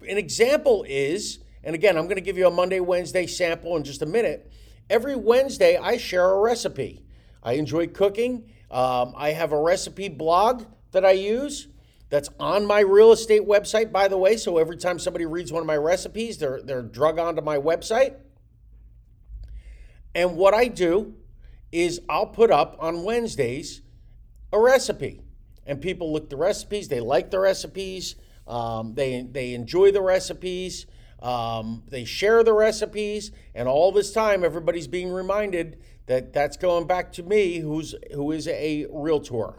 An 0.08 0.17
example 0.17 0.86
is, 0.88 1.39
and 1.65 1.73
again, 1.73 1.97
I'm 1.97 2.06
going 2.06 2.15
to 2.15 2.21
give 2.21 2.38
you 2.38 2.47
a 2.47 2.51
Monday, 2.51 2.80
Wednesday 2.80 3.25
sample 3.25 3.75
in 3.75 3.84
just 3.84 4.04
a 4.04 4.06
minute. 4.06 4.51
Every 4.89 5.15
Wednesday, 5.15 5.78
I 5.78 5.97
share 5.97 6.32
a 6.32 6.39
recipe. 6.39 7.04
I 7.41 7.54
enjoy 7.54 7.88
cooking. 7.88 8.51
Um, 8.69 9.13
I 9.17 9.32
have 9.32 9.51
a 9.51 9.60
recipe 9.60 10.08
blog 10.08 10.63
that 10.91 11.04
I 11.04 11.12
use 11.12 11.67
that's 12.10 12.30
on 12.39 12.67
my 12.67 12.82
real 12.82 13.12
estate 13.12 13.41
website, 13.41 13.91
by 13.91 14.08
the 14.08 14.17
way. 14.17 14.38
So 14.38 14.60
every 14.60 14.78
time 14.78 14.99
somebody 14.99 15.25
reads 15.25 15.51
one 15.51 15.62
of 15.62 15.67
my 15.67 15.75
recipes, 15.75 16.38
they're, 16.38 16.62
they're 16.62 16.84
drug 16.84 17.17
onto 17.17 17.41
my 17.41 17.58
website. 17.58 18.15
And 20.13 20.38
what 20.38 20.54
I 20.54 20.67
do 20.67 21.15
is 21.71 21.99
I'll 22.08 22.28
put 22.28 22.51
up 22.51 22.78
on 22.80 23.04
Wednesdays 23.04 23.82
a 24.54 24.60
recipe. 24.60 25.21
And 25.65 25.82
people 25.82 26.13
look 26.13 26.30
the 26.30 26.38
recipes, 26.38 26.88
they 26.88 26.99
like 26.99 27.32
the 27.32 27.39
recipes, 27.39 28.15
um, 28.47 28.93
they, 28.93 29.23
they 29.23 29.56
enjoy 29.56 29.91
the 29.91 30.01
recipes, 30.01 30.86
um, 31.25 31.81
they 31.89 32.05
share 32.05 32.43
the 32.43 32.53
recipes, 32.53 33.31
and 33.55 33.67
all 33.67 33.91
this 33.91 34.13
time 34.13 34.43
everybody's 34.43 34.88
being 34.88 35.09
reminded 35.09 35.79
that 36.05 36.33
that's 36.33 36.55
going 36.55 36.85
back 36.85 37.11
to 37.13 37.23
me, 37.23 37.57
who's 37.57 37.95
who 38.13 38.31
is 38.31 38.47
a 38.47 38.85
realtor. 38.91 39.55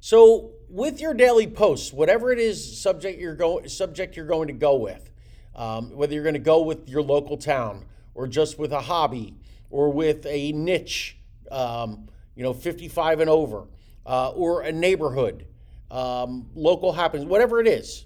So 0.00 0.50
with 0.68 1.00
your 1.00 1.14
daily 1.14 1.46
posts, 1.46 1.94
whatever 1.94 2.30
it 2.30 2.38
is 2.38 2.78
subject 2.78 3.18
you're 3.18 3.34
going 3.34 3.66
subject 3.70 4.16
you're 4.16 4.26
going 4.26 4.48
to 4.48 4.52
go 4.52 4.76
with, 4.76 5.10
um, 5.56 5.96
whether 5.96 6.12
you're 6.12 6.24
going 6.24 6.34
to 6.34 6.40
go 6.40 6.60
with 6.60 6.86
your 6.86 7.02
local 7.02 7.38
town 7.38 7.86
or 8.14 8.28
just 8.28 8.58
with 8.58 8.72
a 8.72 8.82
hobby 8.82 9.34
or 9.70 9.90
with 9.90 10.26
a 10.26 10.52
niche, 10.52 11.16
um, 11.50 12.06
you 12.34 12.42
know, 12.42 12.52
55 12.52 13.20
and 13.20 13.30
over, 13.30 13.64
uh, 14.04 14.28
or 14.32 14.60
a 14.60 14.72
neighborhood, 14.72 15.46
um, 15.90 16.50
local 16.54 16.92
happens, 16.92 17.24
whatever 17.24 17.60
it 17.60 17.66
is, 17.66 18.04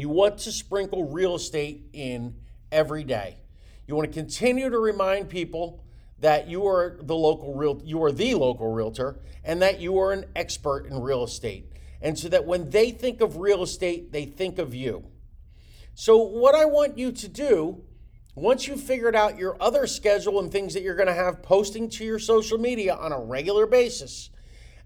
you 0.00 0.08
want 0.08 0.38
to 0.38 0.52
sprinkle 0.52 1.04
real 1.10 1.34
estate 1.34 1.88
in 1.92 2.34
every 2.70 3.04
day. 3.04 3.38
You 3.86 3.94
want 3.94 4.12
to 4.12 4.14
continue 4.14 4.68
to 4.68 4.78
remind 4.78 5.28
people 5.28 5.84
that 6.18 6.48
you 6.48 6.66
are 6.66 6.98
the 7.02 7.14
local 7.14 7.54
real 7.54 7.80
you 7.84 8.02
are 8.02 8.10
the 8.10 8.34
local 8.34 8.72
realtor 8.72 9.20
and 9.44 9.60
that 9.62 9.80
you 9.80 9.98
are 9.98 10.12
an 10.12 10.24
expert 10.34 10.86
in 10.86 11.00
real 11.00 11.24
estate. 11.24 11.72
And 12.00 12.18
so 12.18 12.28
that 12.28 12.44
when 12.44 12.70
they 12.70 12.90
think 12.90 13.20
of 13.20 13.36
real 13.36 13.62
estate, 13.62 14.12
they 14.12 14.24
think 14.24 14.58
of 14.58 14.74
you. 14.74 15.06
So 15.94 16.18
what 16.18 16.54
I 16.54 16.64
want 16.66 16.98
you 16.98 17.12
to 17.12 17.28
do 17.28 17.82
once 18.34 18.68
you've 18.68 18.82
figured 18.82 19.16
out 19.16 19.38
your 19.38 19.56
other 19.62 19.86
schedule 19.86 20.40
and 20.40 20.52
things 20.52 20.74
that 20.74 20.82
you're 20.82 20.94
going 20.94 21.06
to 21.06 21.14
have 21.14 21.42
posting 21.42 21.88
to 21.88 22.04
your 22.04 22.18
social 22.18 22.58
media 22.58 22.94
on 22.94 23.12
a 23.12 23.18
regular 23.18 23.66
basis, 23.66 24.28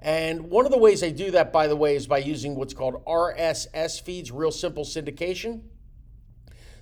and 0.03 0.51
one 0.51 0.65
of 0.65 0.73
the 0.73 0.79
ways 0.79 1.03
I 1.03 1.11
do 1.11 1.31
that, 1.33 1.53
by 1.53 1.67
the 1.67 1.77
way, 1.77 1.95
is 1.95 2.07
by 2.07 2.19
using 2.19 2.55
what's 2.55 2.73
called 2.73 3.05
RSS 3.05 4.01
feeds, 4.01 4.31
real 4.31 4.51
simple 4.51 4.85
syndication. 4.85 5.63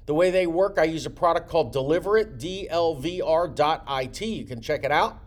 The 0.07 0.15
way 0.15 0.31
they 0.31 0.47
work, 0.47 0.79
I 0.79 0.85
use 0.85 1.05
a 1.05 1.11
product 1.11 1.51
called 1.51 1.75
Deliverit, 1.75 2.39
D-L-V-R.it. 2.39 4.21
You 4.21 4.45
can 4.45 4.61
check 4.63 4.85
it 4.85 4.93
out. 4.93 5.19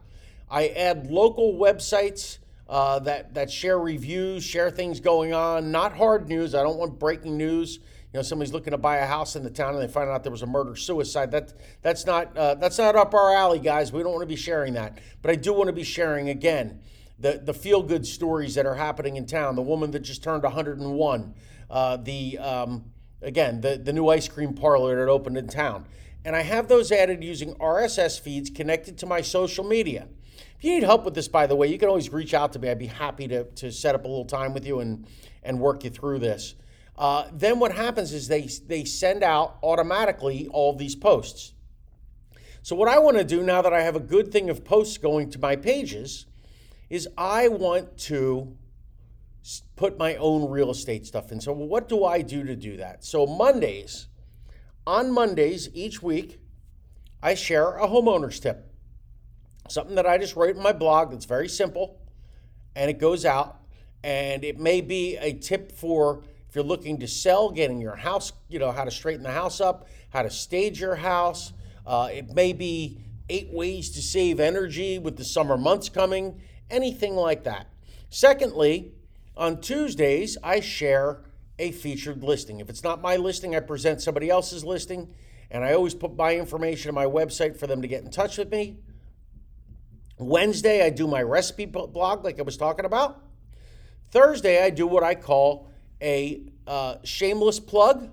I 0.50 0.70
add 0.70 1.12
local 1.12 1.54
websites 1.54 2.40
uh, 2.68 3.00
that 3.00 3.34
that 3.34 3.52
share 3.52 3.78
reviews, 3.78 4.44
share 4.44 4.72
things 4.72 5.00
going 5.00 5.34
on. 5.34 5.72
Not 5.72 5.96
hard 5.96 6.30
news. 6.30 6.56
I 6.56 6.64
don't 6.64 6.78
want 6.78 6.98
breaking 6.98 7.38
news. 7.38 7.76
You 8.14 8.18
know, 8.18 8.22
somebody's 8.22 8.54
looking 8.54 8.72
to 8.72 8.78
buy 8.78 8.98
a 8.98 9.06
house 9.06 9.36
in 9.36 9.44
the 9.44 9.50
town 9.50 9.74
and 9.74 9.84
they 9.84 9.92
find 9.92 10.10
out 10.10 10.24
there 10.24 10.32
was 10.32 10.42
a 10.42 10.48
murder 10.48 10.76
suicide. 10.76 11.32
That 11.32 11.54
that's 11.82 12.06
not 12.06 12.36
uh, 12.36 12.56
that's 12.56 12.78
not 12.78 12.96
up 12.96 13.14
our 13.14 13.36
alley, 13.36 13.60
guys. 13.60 13.92
We 13.92 14.02
don't 14.04 14.14
want 14.14 14.24
to 14.24 14.28
be 14.28 14.36
sharing 14.38 14.74
that. 14.74 14.98
But 15.22 15.32
I 15.32 15.36
do 15.36 15.54
want 15.54 15.68
to 15.68 15.74
be 15.74 15.84
sharing 15.84 16.30
again 16.30 16.80
the 17.22 17.42
the 17.44 17.54
feel 17.54 17.84
good 17.84 18.06
stories 18.06 18.56
that 18.56 18.66
are 18.66 18.76
happening 18.76 19.16
in 19.16 19.26
town. 19.26 19.56
The 19.56 19.62
woman 19.62 19.92
that 19.92 20.00
just 20.00 20.24
turned 20.24 20.44
101. 20.44 21.34
Uh, 21.70 21.98
the 21.98 22.38
um, 22.38 22.92
Again, 23.22 23.62
the, 23.62 23.78
the 23.78 23.94
new 23.94 24.10
ice 24.10 24.28
cream 24.28 24.54
parlor 24.54 24.96
that 24.96 25.10
opened 25.10 25.38
in 25.38 25.48
town. 25.48 25.86
And 26.26 26.36
I 26.36 26.42
have 26.42 26.68
those 26.68 26.92
added 26.92 27.24
using 27.24 27.54
RSS 27.56 28.20
feeds 28.20 28.50
connected 28.50 28.98
to 29.00 29.06
my 29.06 29.22
social 29.22 29.64
media. 29.64 30.08
If 30.58 30.64
you 30.64 30.74
need 30.74 30.84
help 30.84 31.06
with 31.06 31.14
this, 31.14 31.28
by 31.28 31.48
the 31.48 31.56
way, 31.56 31.68
you 31.68 31.78
can 31.78 31.88
always 31.88 32.12
reach 32.12 32.34
out 32.34 32.54
to 32.54 32.60
me. 32.60 32.70
I'd 32.70 32.80
be 32.80 32.88
happy 32.88 33.28
to, 33.28 33.44
to 33.44 33.72
set 33.72 33.96
up 33.96 34.06
a 34.06 34.08
little 34.08 34.26
time 34.26 34.54
with 34.54 34.66
you 34.66 34.80
and, 34.80 35.08
and 35.44 35.60
work 35.60 35.84
you 35.84 35.90
through 35.90 36.20
this. 36.20 36.56
Uh, 36.98 37.26
then 37.32 37.60
what 37.60 37.72
happens 37.72 38.14
is 38.14 38.28
they, 38.28 38.48
they 38.68 38.86
send 38.86 39.24
out 39.24 39.58
automatically 39.64 40.48
all 40.52 40.74
these 40.74 40.96
posts. 40.96 41.54
So, 42.64 42.76
what 42.76 42.88
I 42.88 43.00
want 43.00 43.18
to 43.18 43.24
do 43.24 43.42
now 43.42 43.64
that 43.64 43.74
I 43.74 43.82
have 43.82 43.96
a 43.96 44.00
good 44.00 44.32
thing 44.32 44.50
of 44.52 44.64
posts 44.64 45.00
going 45.00 45.32
to 45.32 45.40
my 45.40 45.56
pages 45.56 46.28
is 46.92 47.08
I 47.18 47.48
want 47.48 47.98
to 47.98 48.58
put 49.78 49.98
my 49.98 50.18
own 50.18 50.52
real 50.52 50.70
estate 50.70 51.08
stuff 51.08 51.32
in. 51.32 51.40
So, 51.40 51.54
what 51.54 51.88
do 51.88 52.04
I 52.04 52.22
do 52.22 52.44
to 52.44 52.56
do 52.56 52.78
that? 52.78 53.06
So, 53.06 53.26
Mondays, 53.26 54.08
on 54.86 55.10
Mondays 55.10 55.70
each 55.74 56.04
week, 56.04 56.42
I 57.24 57.34
share 57.34 57.78
a 57.78 57.88
homeowner's 57.88 58.42
tip. 58.42 58.74
Something 59.70 59.96
that 59.96 60.06
I 60.06 60.18
just 60.18 60.36
write 60.36 60.58
in 60.58 60.62
my 60.62 60.74
blog 60.74 61.12
that's 61.12 61.24
very 61.24 61.48
simple 61.48 61.98
and 62.76 62.90
it 62.90 63.00
goes 63.00 63.24
out. 63.24 63.62
And 64.04 64.44
it 64.44 64.60
may 64.60 64.82
be 64.82 65.16
a 65.16 65.32
tip 65.32 65.72
for 65.72 66.24
if 66.50 66.56
you're 66.56 66.64
looking 66.66 67.00
to 67.00 67.08
sell, 67.08 67.52
getting 67.52 67.80
your 67.80 67.96
house, 67.96 68.34
you 68.50 68.60
know, 68.60 68.72
how 68.74 68.84
to 68.84 68.92
straighten 68.92 69.24
the 69.24 69.32
house 69.32 69.62
up, 69.62 69.88
how 70.10 70.24
to 70.24 70.30
stage 70.30 70.82
your 70.82 70.96
house. 70.96 71.54
Uh, 71.88 72.10
it 72.12 72.32
may 72.32 72.52
be 72.52 72.98
eight 73.30 73.50
ways 73.54 73.92
to 73.92 74.02
save 74.02 74.42
energy 74.42 75.00
with 75.00 75.16
the 75.16 75.24
summer 75.24 75.58
months 75.58 75.88
coming, 75.88 76.42
anything 76.72 77.16
like 77.16 77.44
that. 77.44 77.68
Secondly, 78.10 78.92
on 79.38 79.62
Tuesdays, 79.62 80.38
I 80.44 80.60
share 80.60 81.22
a 81.60 81.72
featured 81.72 82.24
listing. 82.24 82.60
If 82.60 82.70
it's 82.70 82.84
not 82.84 83.02
my 83.02 83.18
listing, 83.18 83.56
I 83.56 83.60
present 83.60 84.02
somebody 84.02 84.30
else's 84.30 84.66
listing, 84.66 85.14
and 85.50 85.64
I 85.64 85.74
always 85.74 85.94
put 85.94 86.16
my 86.16 86.36
information 86.36 86.90
on 86.90 86.96
my 86.96 87.06
website 87.06 87.58
for 87.58 87.68
them 87.68 87.82
to 87.82 87.88
get 87.88 88.04
in 88.04 88.10
touch 88.10 88.38
with 88.38 88.52
me. 88.52 88.78
Wednesday, 90.18 90.86
I 90.86 90.90
do 90.90 91.08
my 91.08 91.22
recipe 91.22 91.66
blog, 91.66 92.24
like 92.24 92.40
I 92.40 92.44
was 92.44 92.58
talking 92.58 92.86
about. 92.86 93.24
Thursday, 94.12 94.64
I 94.64 94.70
do 94.70 94.86
what 94.88 95.04
I 95.04 95.16
call 95.16 95.70
a 96.02 96.44
uh, 96.68 96.96
shameless 97.04 97.60
plug. 97.60 98.10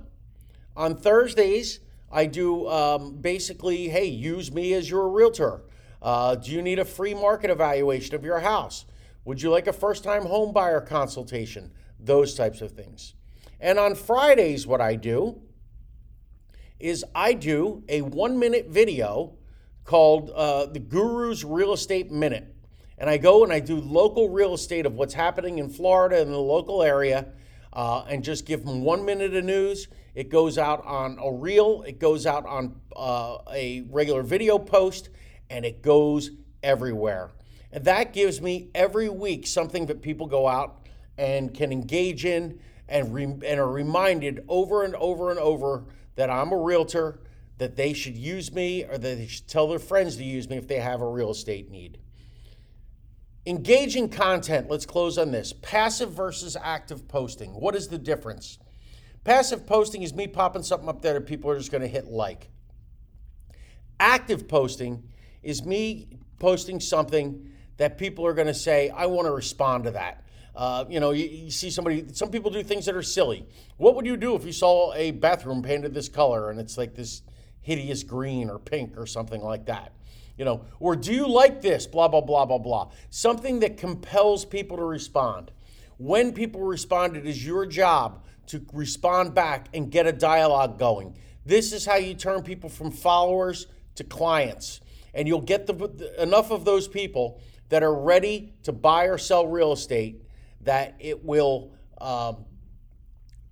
On 0.77 0.97
Thursdays, 0.97 1.81
I 2.11 2.27
do 2.27 2.69
um, 2.69 3.17
basically, 3.17 3.89
hey, 3.89 4.07
use 4.07 4.53
me 4.53 4.73
as 4.75 4.89
your 4.89 5.09
realtor. 5.09 5.63
Uh, 6.01 6.35
do 6.35 6.53
you 6.53 6.63
need 6.63 6.79
a 6.79 6.85
free 6.85 7.15
market 7.15 7.51
evaluation 7.51 8.15
of 8.15 8.25
your 8.25 8.41
house? 8.41 8.85
Would 9.25 9.43
you 9.43 9.51
like 9.51 9.67
a 9.67 9.73
first 9.73 10.05
time 10.05 10.25
home 10.25 10.53
buyer 10.53 10.81
consultation? 10.81 11.73
Those 11.99 12.35
types 12.35 12.61
of 12.61 12.73
things. 12.73 13.15
And 13.61 13.79
on 13.79 13.95
Fridays, 13.95 14.67
what 14.67 14.81
I 14.81 14.95
do 14.95 15.43
is 16.79 17.05
I 17.15 17.33
do 17.33 17.83
a 17.89 18.03
one 18.03 18.39
minute 18.39 18.69
video 18.69 19.37
called 19.85 20.31
uh, 20.31 20.67
the 20.67 20.81
Guru's 20.81 21.45
Real 21.45 21.73
Estate 21.73 22.11
Minute. 22.11 22.55
And 22.99 23.09
I 23.09 23.17
go 23.17 23.45
and 23.45 23.53
I 23.53 23.61
do 23.61 23.81
local 23.81 24.29
real 24.29 24.55
estate 24.55 24.87
of 24.87 24.95
what's 24.95 25.15
happening 25.15 25.59
in 25.59 25.69
Florida 25.69 26.21
and 26.21 26.33
the 26.33 26.39
local 26.39 26.83
area 26.83 27.29
uh, 27.73 28.05
and 28.09 28.25
just 28.25 28.45
give 28.45 28.65
them 28.65 28.83
one 28.83 29.05
minute 29.05 29.35
of 29.35 29.45
news. 29.45 29.89
It 30.15 30.31
goes 30.31 30.59
out 30.59 30.85
on 30.85 31.19
a 31.23 31.33
reel, 31.33 31.83
it 31.87 32.01
goes 32.01 32.27
out 32.27 32.45
on 32.45 32.81
uh, 32.97 33.39
a 33.53 33.83
regular 33.89 34.23
video 34.23 34.59
post, 34.59 35.11
and 35.51 35.65
it 35.65 35.83
goes 35.83 36.31
everywhere. 36.63 37.31
And 37.73 37.85
that 37.85 38.13
gives 38.13 38.41
me 38.41 38.71
every 38.75 39.09
week 39.09 39.47
something 39.47 39.87
that 39.87 40.03
people 40.03 40.27
go 40.27 40.49
out 40.49 40.87
and 41.17 41.53
can 41.53 41.73
engage 41.73 42.25
in 42.25 42.61
and, 42.89 43.13
re- 43.13 43.25
and 43.25 43.61
are 43.61 43.71
reminded 43.71 44.45
over 44.49 44.85
and 44.85 44.95
over 44.97 45.31
and 45.31 45.39
over 45.39 45.85
that 46.17 46.31
I'm 46.31 46.53
a 46.53 46.57
realtor, 46.57 47.21
that 47.59 47.77
they 47.77 47.93
should 47.93 48.17
use 48.17 48.53
me, 48.53 48.85
or 48.85 48.97
that 48.99 49.19
they 49.19 49.27
should 49.27 49.47
tell 49.47 49.69
their 49.69 49.79
friends 49.79 50.17
to 50.17 50.25
use 50.25 50.49
me 50.49 50.57
if 50.57 50.67
they 50.67 50.81
have 50.81 51.01
a 51.01 51.09
real 51.09 51.31
estate 51.31 51.71
need. 51.71 51.99
Engaging 53.47 54.09
content, 54.09 54.69
let's 54.69 54.87
close 54.87 55.17
on 55.17 55.31
this. 55.31 55.53
Passive 55.63 56.13
versus 56.13 56.57
active 56.61 57.09
posting. 57.09 57.53
What 57.53 57.75
is 57.75 57.89
the 57.89 57.99
difference? 57.99 58.59
Passive 59.25 59.67
posting 59.67 60.03
is 60.03 60.15
me 60.15 60.27
popping 60.27 60.63
something 60.63 60.89
up 60.89 61.03
there 61.03 61.15
that 61.15 61.27
people 61.27 61.51
are 61.51 61.59
just 61.59 61.71
going 61.71 61.83
to 61.83 61.89
hit 61.89 62.07
like. 62.07 62.49
Active 64.01 64.49
posting 64.49 65.03
is 65.43 65.65
me 65.65 66.09
posting 66.39 66.81
something 66.81 67.51
that 67.77 67.99
people 67.99 68.27
are 68.27 68.35
going 68.35 68.47
to 68.47 68.55
say, 68.55 68.91
I 68.91 69.07
want 69.07 69.27
to 69.27 69.33
respond 69.33 69.85
to 69.85 69.93
that. 69.93 70.25
Uh, 70.55 70.85
you 70.89 70.99
know, 70.99 71.13
you, 71.13 71.25
you, 71.27 71.51
see 71.51 71.71
somebody, 71.71 72.05
some 72.13 72.31
people 72.31 72.51
do 72.51 72.63
things 72.65 72.85
that 72.87 72.97
are 72.97 73.03
silly. 73.03 73.47
What 73.77 73.95
would 73.95 74.05
you 74.05 74.17
do 74.17 74.35
if 74.35 74.45
you 74.45 74.53
saw 74.53 74.93
a 74.95 75.13
bathroom 75.13 75.63
painted 75.63 75.95
this 75.95 76.09
color 76.09 76.51
and 76.51 76.59
it's 76.59 76.77
like 76.77 76.95
this 76.97 77.23
hideous 77.61 78.03
green 78.03 78.51
or 78.51 78.59
pink 78.59 78.99
or 78.99 79.07
something 79.07 79.41
like 79.41 79.67
that? 79.67 79.93
You 80.37 80.45
know, 80.45 80.65
or 80.81 80.97
do 80.97 81.13
you 81.13 81.29
like 81.29 81.63
this? 81.63 81.87
Blah, 81.87 82.09
blah, 82.09 82.21
blah, 82.21 82.45
blah, 82.45 82.59
blah. 82.59 82.91
Something 83.11 83.61
that 83.61 83.77
compels 83.77 84.45
people 84.45 84.77
to 84.77 84.85
respond. 84.85 85.53
When 85.97 86.33
people 86.33 86.63
respond, 86.63 87.17
it 87.17 87.27
is 87.27 87.45
your 87.45 87.67
job 87.67 88.25
to 88.47 88.65
respond 88.73 89.35
back 89.35 89.69
and 89.75 89.91
get 89.91 90.07
a 90.07 90.13
dialogue 90.13 90.79
going. 90.79 91.17
This 91.45 91.73
is 91.73 91.87
how 91.87 91.97
you 91.97 92.15
turn 92.15 92.43
people 92.43 92.69
from 92.69 92.91
followers 92.91 93.67
to 93.97 94.05
clients. 94.05 94.81
And 95.19 95.27
you'll 95.27 95.41
get 95.41 95.67
the, 95.67 96.23
enough 96.23 96.53
of 96.53 96.65
those 96.65 96.87
people 96.87 97.41
that 97.71 97.83
are 97.83 97.93
ready 97.93 98.55
to 98.63 98.71
buy 98.71 99.07
or 99.07 99.19
sell 99.19 99.49
real 99.49 99.73
estate 99.73 100.23
that 100.61 100.95
it 101.01 101.25
will 101.25 101.73
um, 102.01 102.45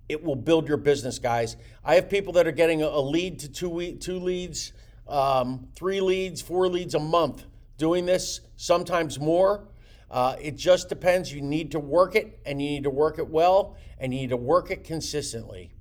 it 0.07 0.23
will 0.23 0.37
build 0.37 0.69
your 0.69 0.77
business, 0.77 1.19
guys. 1.19 1.57
I 1.83 1.95
have 1.95 2.09
people 2.09 2.31
that 2.33 2.47
are 2.47 2.53
getting 2.53 2.83
a 2.83 2.99
lead 3.01 3.39
to 3.39 3.49
two 3.49 3.97
two 3.99 4.17
leads, 4.17 4.71
um, 5.09 5.67
three 5.75 5.99
leads, 5.99 6.41
four 6.41 6.69
leads 6.69 6.95
a 6.95 6.99
month 6.99 7.43
doing 7.77 8.05
this, 8.05 8.39
sometimes 8.55 9.19
more. 9.19 9.67
Uh, 10.09 10.37
it 10.41 10.55
just 10.55 10.87
depends. 10.87 11.33
You 11.33 11.41
need 11.41 11.71
to 11.71 11.79
work 11.81 12.15
it, 12.15 12.39
and 12.45 12.61
you 12.61 12.69
need 12.69 12.83
to 12.83 12.89
work 12.89 13.19
it 13.19 13.27
well, 13.27 13.75
and 13.99 14.13
you 14.13 14.21
need 14.21 14.29
to 14.29 14.37
work 14.37 14.71
it 14.71 14.85
consistently. 14.85 15.73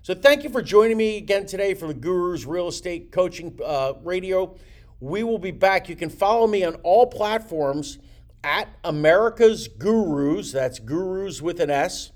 So, 0.00 0.14
thank 0.14 0.42
you 0.42 0.48
for 0.48 0.62
joining 0.62 0.96
me 0.96 1.18
again 1.18 1.44
today 1.44 1.74
for 1.74 1.86
the 1.86 1.92
Gurus 1.92 2.46
Real 2.46 2.68
Estate 2.68 3.12
Coaching 3.12 3.58
uh, 3.62 3.92
Radio. 4.02 4.56
We 5.00 5.22
will 5.22 5.38
be 5.38 5.50
back. 5.50 5.88
You 5.88 5.96
can 5.96 6.10
follow 6.10 6.46
me 6.46 6.64
on 6.64 6.74
all 6.76 7.06
platforms 7.06 7.98
at 8.42 8.68
America's 8.82 9.68
Gurus. 9.68 10.52
That's 10.52 10.78
Gurus 10.78 11.40
with 11.40 11.60
an 11.60 11.70
S. 11.70 12.12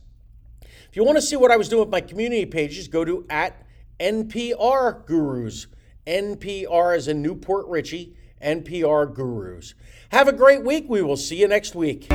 If 0.60 0.96
you 0.96 1.04
want 1.04 1.16
to 1.16 1.22
see 1.22 1.36
what 1.36 1.50
I 1.50 1.56
was 1.56 1.68
doing 1.68 1.80
with 1.80 1.90
my 1.90 2.00
community 2.00 2.44
pages, 2.44 2.88
go 2.88 3.04
to 3.04 3.24
at 3.30 3.64
NPR 4.00 5.06
Gurus. 5.06 5.68
NPR 6.06 6.96
is 6.96 7.08
in 7.08 7.22
New 7.22 7.36
Port 7.36 7.66
Richey, 7.68 8.16
NPR 8.42 9.14
Gurus. 9.14 9.74
Have 10.10 10.28
a 10.28 10.32
great 10.32 10.64
week. 10.64 10.86
We 10.88 11.02
will 11.02 11.16
see 11.16 11.36
you 11.36 11.48
next 11.48 11.74
week. 11.74 12.08